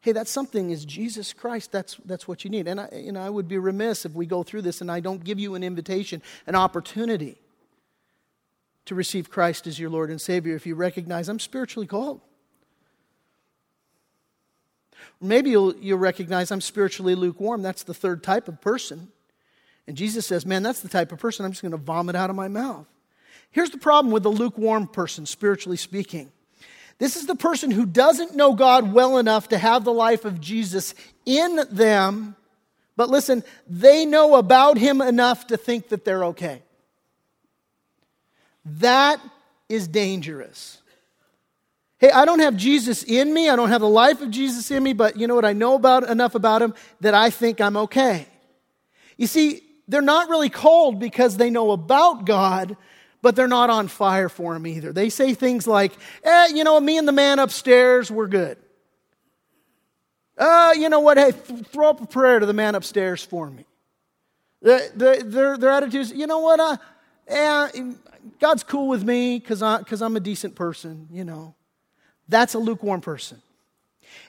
[0.00, 1.72] Hey, that something is Jesus Christ.
[1.72, 2.66] That's, that's what you need.
[2.66, 5.00] And I, you know, I would be remiss if we go through this and I
[5.00, 7.36] don't give you an invitation, an opportunity
[8.86, 12.20] to receive Christ as your Lord and Savior if you recognize I'm spiritually cold.
[15.20, 17.62] Maybe you'll, you'll recognize I'm spiritually lukewarm.
[17.62, 19.08] That's the third type of person.
[19.86, 22.30] And Jesus says, Man, that's the type of person I'm just going to vomit out
[22.30, 22.86] of my mouth.
[23.50, 26.30] Here's the problem with the lukewarm person, spiritually speaking.
[26.98, 30.40] This is the person who doesn't know God well enough to have the life of
[30.40, 32.36] Jesus in them,
[32.96, 36.62] but listen, they know about him enough to think that they're okay.
[38.64, 39.20] That
[39.68, 40.82] is dangerous.
[41.98, 43.48] Hey, I don't have Jesus in me.
[43.48, 45.44] I don't have the life of Jesus in me, but you know what?
[45.44, 48.26] I know about enough about him that I think I'm okay.
[49.16, 52.76] You see, they're not really cold because they know about God,
[53.22, 54.92] but they're not on fire for him either.
[54.92, 55.92] They say things like,
[56.24, 58.56] eh, you know, me and the man upstairs, we're good.
[60.38, 61.18] Uh, you know what?
[61.18, 63.66] Hey, th- throw up a prayer to the man upstairs for me.
[64.62, 66.60] The, the, their, their attitude is, you know what?
[66.60, 66.76] Uh,
[67.28, 67.92] eh,
[68.38, 71.54] God's cool with me because I'm a decent person, you know.
[72.28, 73.42] That's a lukewarm person.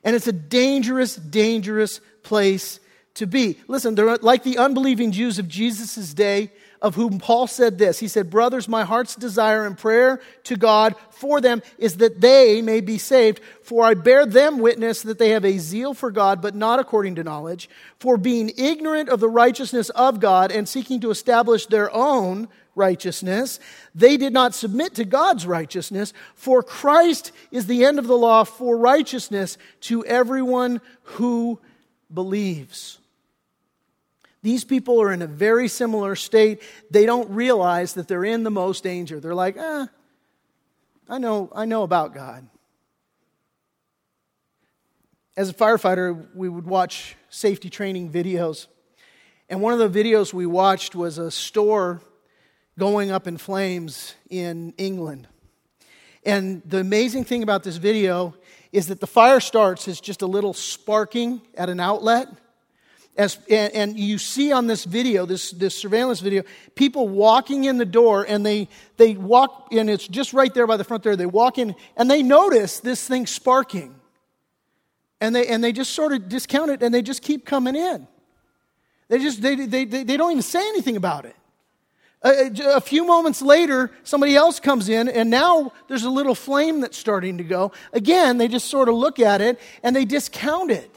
[0.04, 2.80] And it's a dangerous, dangerous place
[3.16, 3.58] to be.
[3.68, 8.00] Listen, they're like the unbelieving Jews of Jesus' day, of whom Paul said this.
[8.00, 12.62] He said, Brothers, my heart's desire and prayer to God for them is that they
[12.62, 13.40] may be saved.
[13.64, 17.16] For I bear them witness that they have a zeal for God, but not according
[17.16, 17.70] to knowledge.
[18.00, 23.60] For being ignorant of the righteousness of God and seeking to establish their own righteousness,
[23.94, 26.14] they did not submit to God's righteousness.
[26.34, 31.60] For Christ is the end of the law for righteousness to everyone who
[32.12, 32.98] believes.
[34.44, 36.62] These people are in a very similar state.
[36.90, 39.20] They don't realize that they're in the most danger.
[39.20, 39.86] They're like, eh,
[41.08, 42.48] I know, I know about God.
[45.38, 48.68] As a firefighter, we would watch safety training videos.
[49.50, 52.02] And one of the videos we watched was a store
[52.80, 55.28] going up in flames in England.
[56.24, 58.36] And the amazing thing about this video
[58.72, 62.28] is that the fire starts as just a little sparking at an outlet
[63.18, 66.44] as, and, and, you see on this video, this, this surveillance video,
[66.76, 70.78] people walking in the door and they, they walk, and it's just right there by
[70.78, 71.16] the front door.
[71.16, 73.96] They walk in and they notice this thing sparking.
[75.20, 78.08] And they, and they just sort of discount it and they just keep coming in.
[79.10, 81.36] They just, they, they, they, they don't even say anything about it.
[82.24, 86.82] A, a, few moments later, somebody else comes in, and now there's a little flame
[86.82, 87.72] that's starting to go.
[87.94, 90.91] Again, they just sort of look at it and they discount it.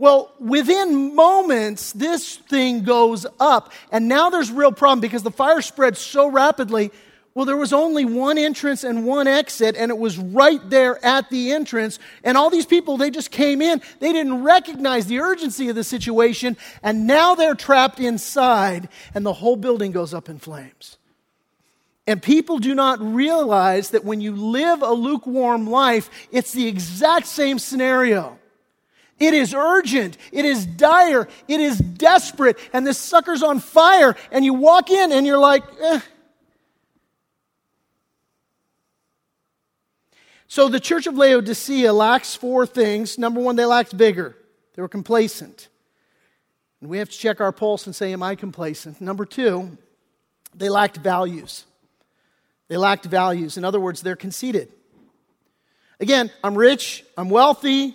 [0.00, 3.70] Well, within moments, this thing goes up.
[3.92, 6.90] And now there's a real problem because the fire spread so rapidly.
[7.34, 11.28] Well, there was only one entrance and one exit, and it was right there at
[11.28, 11.98] the entrance.
[12.24, 13.82] And all these people, they just came in.
[13.98, 19.34] They didn't recognize the urgency of the situation, and now they're trapped inside, and the
[19.34, 20.96] whole building goes up in flames.
[22.06, 27.26] And people do not realize that when you live a lukewarm life, it's the exact
[27.26, 28.39] same scenario.
[29.20, 30.16] It is urgent.
[30.32, 31.28] It is dire.
[31.46, 32.58] It is desperate.
[32.72, 34.16] And this sucker's on fire.
[34.32, 36.00] And you walk in and you're like, eh.
[40.48, 43.18] So the church of Laodicea lacks four things.
[43.18, 44.34] Number one, they lacked vigor,
[44.74, 45.68] they were complacent.
[46.80, 49.00] And we have to check our pulse and say, Am I complacent?
[49.00, 49.76] Number two,
[50.54, 51.66] they lacked values.
[52.68, 53.58] They lacked values.
[53.58, 54.72] In other words, they're conceited.
[56.00, 57.94] Again, I'm rich, I'm wealthy,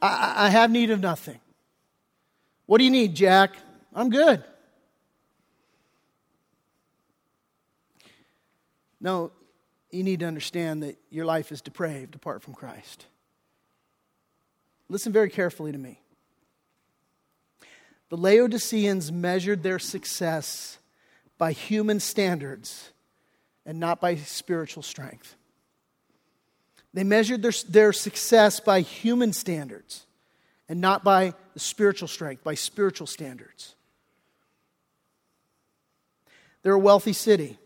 [0.00, 1.40] I, I have need of nothing.
[2.66, 3.52] What do you need, Jack?
[3.94, 4.42] I'm good.
[9.00, 9.30] No,
[9.90, 13.06] you need to understand that your life is depraved apart from Christ.
[14.88, 16.00] Listen very carefully to me.
[18.08, 20.78] The Laodiceans measured their success
[21.38, 22.90] by human standards
[23.64, 25.35] and not by spiritual strength.
[26.96, 30.06] They measured their, their success by human standards
[30.66, 33.74] and not by the spiritual strength, by spiritual standards.
[36.62, 37.58] They're a wealthy city.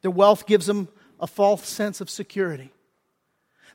[0.00, 0.88] Their wealth gives them
[1.20, 2.72] a false sense of security.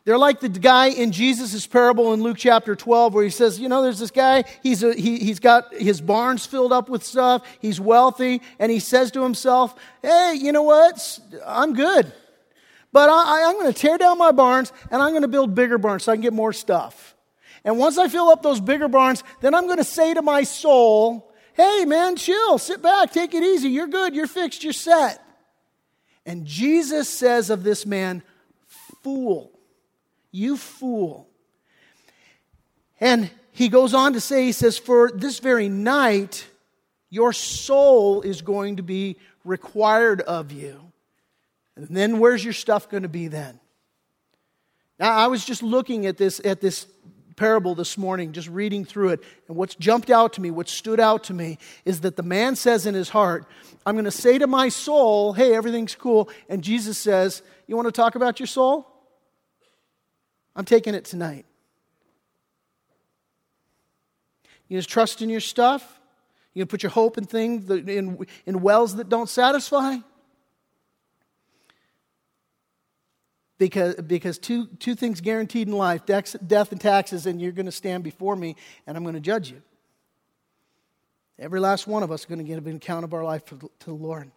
[0.03, 3.70] They're like the guy in Jesus' parable in Luke chapter 12 where he says, You
[3.70, 7.47] know, there's this guy, he's, a, he, he's got his barns filled up with stuff,
[7.61, 11.20] he's wealthy, and he says to himself, Hey, you know what?
[11.45, 12.11] I'm good.
[12.91, 15.77] But I, am going to tear down my barns and I'm going to build bigger
[15.77, 17.15] barns so I can get more stuff.
[17.63, 20.43] And once I fill up those bigger barns, then I'm going to say to my
[20.43, 23.69] soul, hey, man, chill, sit back, take it easy.
[23.69, 25.21] You're good, you're fixed, you're set.
[26.25, 28.23] And Jesus says of this man,
[29.03, 29.51] fool,
[30.31, 31.27] you fool.
[32.99, 36.47] And he goes on to say, he says, for this very night,
[37.09, 40.91] your soul is going to be required of you.
[41.78, 43.59] And then where's your stuff going to be then?
[44.99, 46.88] Now, I was just looking at this, at this
[47.36, 50.99] parable this morning, just reading through it, and what's jumped out to me, what stood
[50.99, 53.45] out to me, is that the man says in his heart,
[53.86, 56.30] I'm going to say to my soul, hey, everything's cool.
[56.49, 58.88] And Jesus says, You want to talk about your soul?
[60.55, 61.45] I'm taking it tonight.
[64.67, 65.99] You just trust in your stuff?
[66.55, 69.97] You put your hope in things, in, in wells that don't satisfy?
[73.58, 77.66] Because, because two, two things guaranteed in life death death and taxes, and you're going
[77.66, 78.55] to stand before me
[78.86, 79.62] and I'm going to judge you.
[81.39, 83.70] Every last one of us is going to give an account of our life to
[83.86, 84.32] the Lord.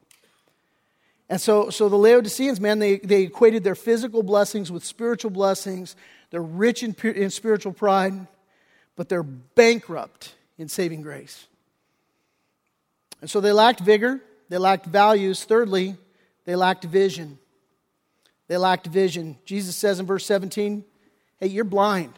[1.30, 5.94] And so, so the Laodiceans, man, they, they equated their physical blessings with spiritual blessings.
[6.30, 8.26] They're rich in, in spiritual pride,
[8.96, 11.46] but they're bankrupt in saving grace.
[13.20, 15.44] And so they lacked vigor, they lacked values.
[15.44, 15.96] Thirdly,
[16.44, 17.38] they lacked vision.
[18.50, 19.38] They lacked vision.
[19.44, 20.84] Jesus says in verse 17,
[21.38, 22.12] Hey, you're blind.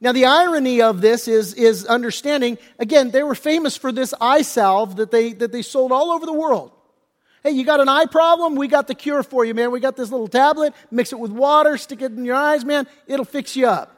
[0.00, 4.42] Now, the irony of this is, is understanding, again, they were famous for this eye
[4.42, 6.70] salve that they, that they sold all over the world.
[7.42, 8.54] Hey, you got an eye problem?
[8.54, 9.72] We got the cure for you, man.
[9.72, 12.86] We got this little tablet, mix it with water, stick it in your eyes, man.
[13.08, 13.96] It'll fix you up.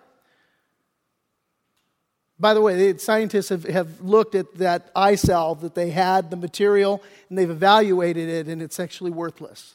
[2.38, 6.36] By the way, scientists have, have looked at that eye salve that they had, the
[6.36, 9.74] material, and they've evaluated it, and it's actually worthless.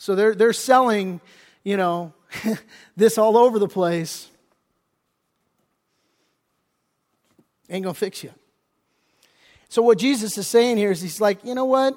[0.00, 1.20] So they're, they're selling,
[1.62, 2.14] you know,
[2.96, 4.30] this all over the place.
[7.68, 8.32] Ain't going to fix you.
[9.68, 11.94] So what Jesus is saying here is he's like, you know what?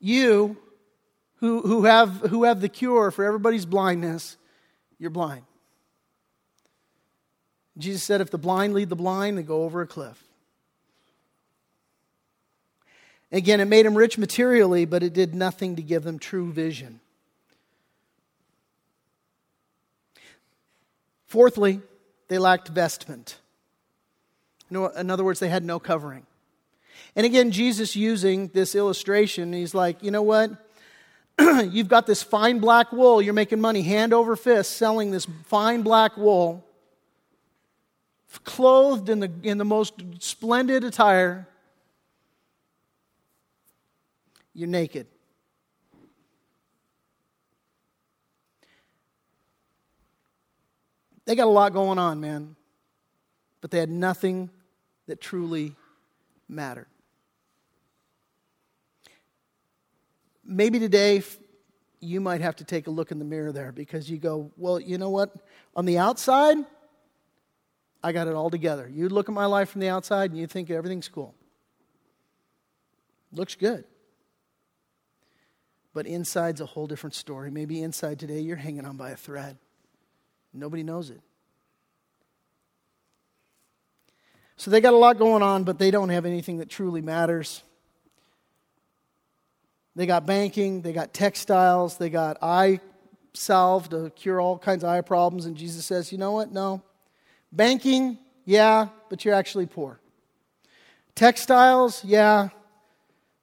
[0.00, 0.56] You
[1.36, 4.36] who, who, have, who have the cure for everybody's blindness,
[4.98, 5.44] you're blind.
[7.78, 10.20] Jesus said, if the blind lead the blind, they go over a cliff.
[13.32, 17.00] Again, it made them rich materially, but it did nothing to give them true vision.
[21.26, 21.80] Fourthly,
[22.28, 23.38] they lacked vestment.
[24.70, 26.26] In other words, they had no covering.
[27.16, 30.50] And again, Jesus using this illustration, he's like, you know what?
[31.40, 33.22] You've got this fine black wool.
[33.22, 36.66] You're making money hand over fist selling this fine black wool,
[38.44, 41.48] clothed in the, in the most splendid attire.
[44.54, 45.06] You're naked.
[51.24, 52.56] They got a lot going on, man,
[53.60, 54.50] but they had nothing
[55.06, 55.74] that truly
[56.48, 56.88] mattered.
[60.44, 61.22] Maybe today
[62.00, 64.80] you might have to take a look in the mirror there because you go, well,
[64.80, 65.32] you know what?
[65.76, 66.56] On the outside,
[68.02, 68.90] I got it all together.
[68.92, 71.34] You look at my life from the outside and you think everything's cool.
[73.32, 73.84] Looks good.
[75.94, 77.50] But inside's a whole different story.
[77.50, 79.58] Maybe inside today you're hanging on by a thread.
[80.54, 81.20] Nobody knows it.
[84.56, 87.62] So they got a lot going on, but they don't have anything that truly matters.
[89.96, 92.80] They got banking, they got textiles, they got eye
[93.34, 95.46] salve to cure all kinds of eye problems.
[95.46, 96.52] And Jesus says, you know what?
[96.52, 96.82] No.
[97.50, 100.00] Banking, yeah, but you're actually poor.
[101.14, 102.48] Textiles, yeah,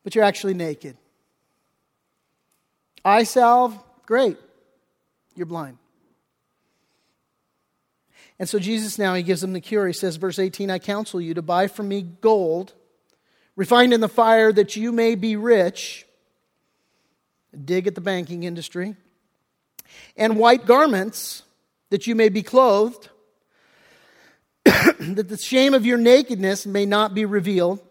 [0.04, 0.97] but you're actually naked.
[3.04, 4.38] Eye salve, great.
[5.36, 5.78] You're blind.
[8.39, 9.86] And so Jesus now, he gives them the cure.
[9.86, 12.74] He says, verse 18, I counsel you to buy from me gold,
[13.58, 16.06] refined in the fire, that you may be rich.
[17.66, 18.95] Dig at the banking industry.
[20.16, 21.43] And white garments,
[21.89, 23.10] that you may be clothed,
[24.64, 27.82] that the shame of your nakedness may not be revealed.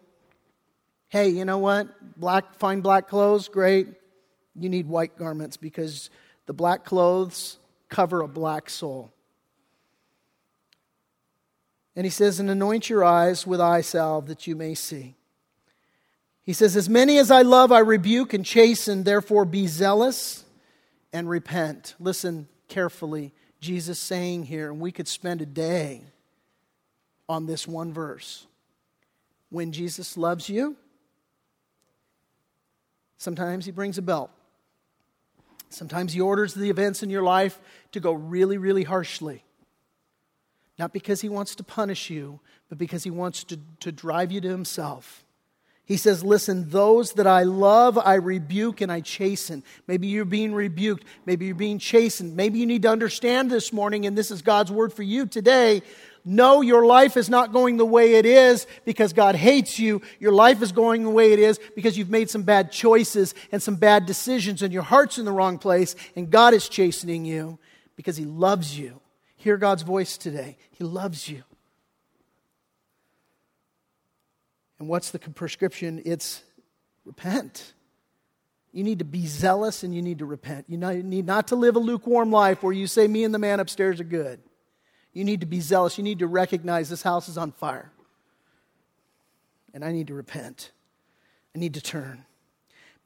[1.09, 1.89] Hey, you know what?
[2.19, 3.89] Black, fine black clothes, great.
[4.59, 6.11] You need white garments because
[6.47, 9.13] the black clothes cover a black soul.
[11.95, 15.17] And he says, And anoint your eyes with eye salve that you may see.
[16.43, 20.45] He says, As many as I love, I rebuke and chasten, therefore be zealous
[21.13, 21.95] and repent.
[21.99, 23.33] Listen carefully.
[23.61, 26.03] Jesus saying here, and we could spend a day
[27.29, 28.47] on this one verse.
[29.51, 30.77] When Jesus loves you,
[33.17, 34.31] sometimes he brings a belt.
[35.71, 37.61] Sometimes he orders the events in your life
[37.93, 39.45] to go really, really harshly.
[40.79, 44.41] Not because he wants to punish you, but because he wants to, to drive you
[44.41, 45.25] to himself.
[45.85, 49.65] He says, Listen, those that I love, I rebuke and I chasten.
[49.87, 51.05] Maybe you're being rebuked.
[51.25, 52.37] Maybe you're being chastened.
[52.37, 55.83] Maybe you need to understand this morning, and this is God's word for you today.
[56.31, 60.03] No, your life is not going the way it is because God hates you.
[60.21, 63.63] Your life is going the way it is because you've made some bad choices and
[63.63, 67.59] some bad decisions, and your heart's in the wrong place, and God is chastening you
[67.97, 69.01] because He loves you.
[69.37, 70.59] Hear God's voice today.
[70.73, 71.45] He loves you.
[74.79, 76.03] And what's the prescription?
[76.05, 76.43] It's
[77.07, 77.73] repent.
[78.71, 80.67] You need to be zealous and you need to repent.
[80.69, 83.61] You need not to live a lukewarm life where you say, Me and the man
[83.61, 84.41] upstairs are good.
[85.19, 85.99] You need to be zealous.
[85.99, 87.91] You need to recognize this house is on fire.
[89.75, 90.71] And I need to repent.
[91.57, 92.25] I need to turn.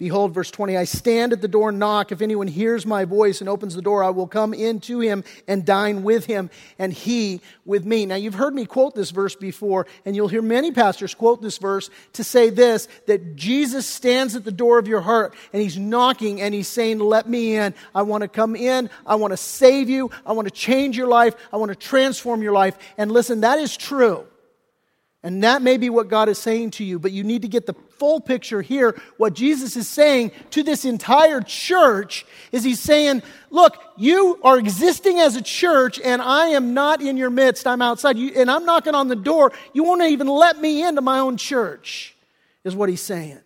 [0.03, 2.11] Behold, verse 20, I stand at the door and knock.
[2.11, 5.23] If anyone hears my voice and opens the door, I will come in to him
[5.47, 8.05] and dine with him, and he with me.
[8.05, 11.57] Now, you've heard me quote this verse before, and you'll hear many pastors quote this
[11.57, 15.79] verse to say this that Jesus stands at the door of your heart, and he's
[15.79, 17.73] knocking, and he's saying, Let me in.
[17.95, 18.91] I want to come in.
[19.07, 20.11] I want to save you.
[20.27, 21.37] I want to change your life.
[21.53, 22.77] I want to transform your life.
[22.99, 24.27] And listen, that is true.
[25.25, 27.67] And that may be what God is saying to you, but you need to get
[27.67, 29.01] the full picture here.
[29.19, 35.21] What Jesus is saying to this entire church is He's saying, Look, you are existing
[35.21, 37.69] as a church, and I am not in your midst.
[37.69, 39.53] I'm outside, you, and I'm knocking on the door.
[39.73, 42.17] You won't even let me into my own church,
[42.65, 43.39] is what He's saying.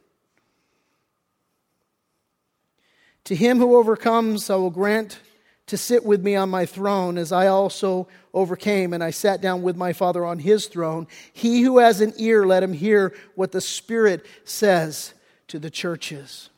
[3.26, 5.18] To him who overcomes, I will grant
[5.66, 9.62] to sit with me on my throne, as I also overcame, and I sat down
[9.62, 11.08] with my Father on his throne.
[11.32, 15.14] He who has an ear, let him hear what the Spirit says
[15.48, 16.50] to the churches.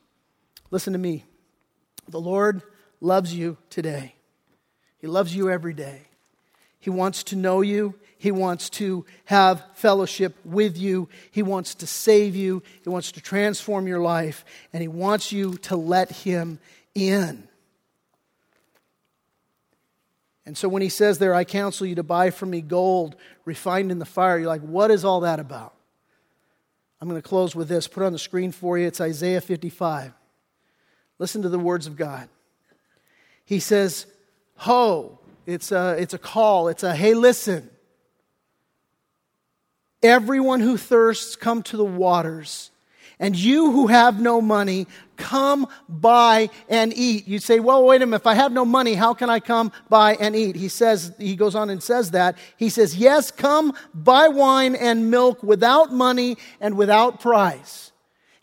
[0.70, 1.24] Listen to me.
[2.08, 2.62] The Lord
[3.00, 4.14] loves you today,
[4.98, 6.02] He loves you every day.
[6.80, 7.94] He wants to know you.
[8.18, 11.08] He wants to have fellowship with you.
[11.30, 12.62] He wants to save you.
[12.82, 14.44] He wants to transform your life.
[14.72, 16.60] And He wants you to let Him
[16.94, 17.47] in.
[20.48, 23.92] And so when he says there, I counsel you to buy from me gold refined
[23.92, 25.74] in the fire, you're like, what is all that about?
[26.98, 27.86] I'm going to close with this.
[27.86, 28.86] Put on the screen for you.
[28.86, 30.14] It's Isaiah 55.
[31.18, 32.30] Listen to the words of God.
[33.44, 34.06] He says,
[34.56, 36.68] Ho, it's a, it's a call.
[36.68, 37.68] It's a, hey, listen.
[40.02, 42.70] Everyone who thirsts, come to the waters.
[43.20, 47.26] And you who have no money, come buy and eat.
[47.26, 48.22] You say, well, wait a minute.
[48.22, 50.54] If I have no money, how can I come buy and eat?
[50.54, 52.38] He says, he goes on and says that.
[52.56, 57.87] He says, yes, come buy wine and milk without money and without price.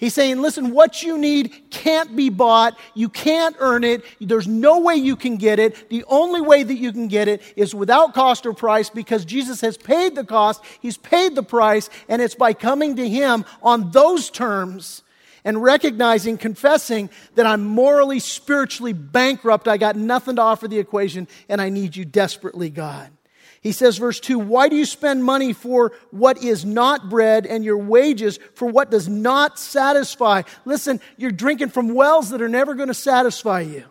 [0.05, 2.77] He's saying, listen, what you need can't be bought.
[2.93, 4.03] You can't earn it.
[4.21, 5.89] There's no way you can get it.
[5.89, 9.61] The only way that you can get it is without cost or price because Jesus
[9.61, 10.63] has paid the cost.
[10.79, 11.89] He's paid the price.
[12.07, 15.01] And it's by coming to Him on those terms
[15.43, 19.67] and recognizing, confessing that I'm morally, spiritually bankrupt.
[19.67, 23.09] I got nothing to offer the equation and I need you desperately, God.
[23.65, 27.65] He says, verse 2 Why do you spend money for what is not bread and
[27.65, 30.43] your wages for what does not satisfy?
[30.65, 33.85] Listen, you're drinking from wells that are never going to satisfy you.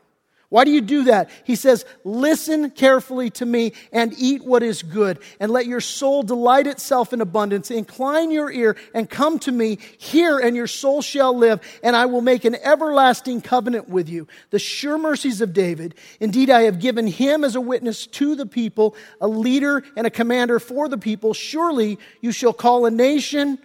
[0.54, 1.30] Why do you do that?
[1.42, 6.22] He says, Listen carefully to me and eat what is good, and let your soul
[6.22, 7.72] delight itself in abundance.
[7.72, 9.80] Incline your ear and come to me.
[9.98, 14.28] Hear, and your soul shall live, and I will make an everlasting covenant with you.
[14.50, 15.96] The sure mercies of David.
[16.20, 20.10] Indeed, I have given him as a witness to the people, a leader and a
[20.10, 21.34] commander for the people.
[21.34, 23.58] Surely you shall call a nation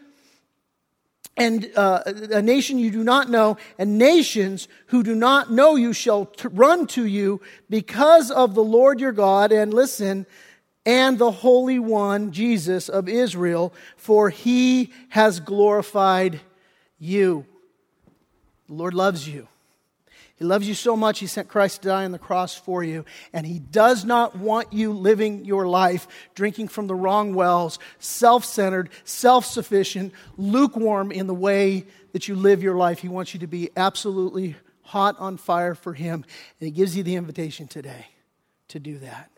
[1.40, 5.94] and uh, a nation you do not know, and nations who do not know you
[5.94, 10.26] shall t- run to you because of the Lord your God, and listen,
[10.86, 16.42] and the Holy One, Jesus of Israel, for he has glorified
[16.98, 17.46] you.
[18.68, 19.48] The Lord loves you.
[20.40, 23.04] He loves you so much, He sent Christ to die on the cross for you.
[23.34, 28.46] And He does not want you living your life drinking from the wrong wells, self
[28.46, 33.00] centered, self sufficient, lukewarm in the way that you live your life.
[33.00, 36.24] He wants you to be absolutely hot on fire for Him.
[36.60, 38.08] And He gives you the invitation today
[38.70, 39.30] to do that.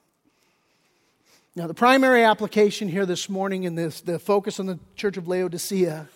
[1.55, 5.27] Now, the primary application here this morning in this, the focus on the Church of
[5.27, 6.07] Laodicea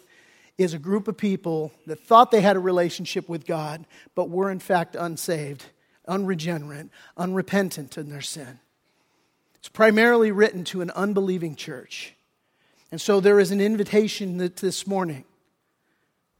[0.58, 3.86] is a group of people that thought they had a relationship with God,
[4.16, 5.66] but were in fact unsaved,
[6.08, 8.60] unregenerate, unrepentant in their sin.
[9.56, 12.14] It's primarily written to an unbelieving church.
[12.91, 15.26] And so there is an invitation this morning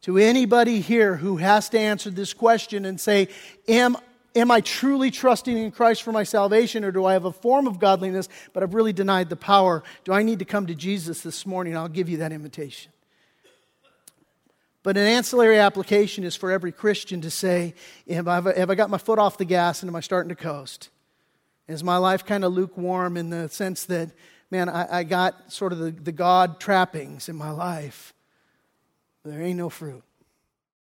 [0.02, 3.28] to anybody here who has to answer this question and say,
[3.68, 3.98] Am
[4.36, 7.68] Am I truly trusting in Christ for my salvation, or do I have a form
[7.68, 9.82] of godliness, but I've really denied the power?
[10.04, 11.78] Do I need to come to Jesus this morning?
[11.78, 12.92] I'll give you that invitation.
[14.86, 17.74] But an ancillary application is for every Christian to say,
[18.08, 20.36] have I, have I got my foot off the gas and am I starting to
[20.36, 20.90] coast?
[21.68, 24.12] Is my life kind of lukewarm in the sense that,
[24.52, 28.14] man, I, I got sort of the, the God trappings in my life?
[29.24, 30.04] There ain't no fruit.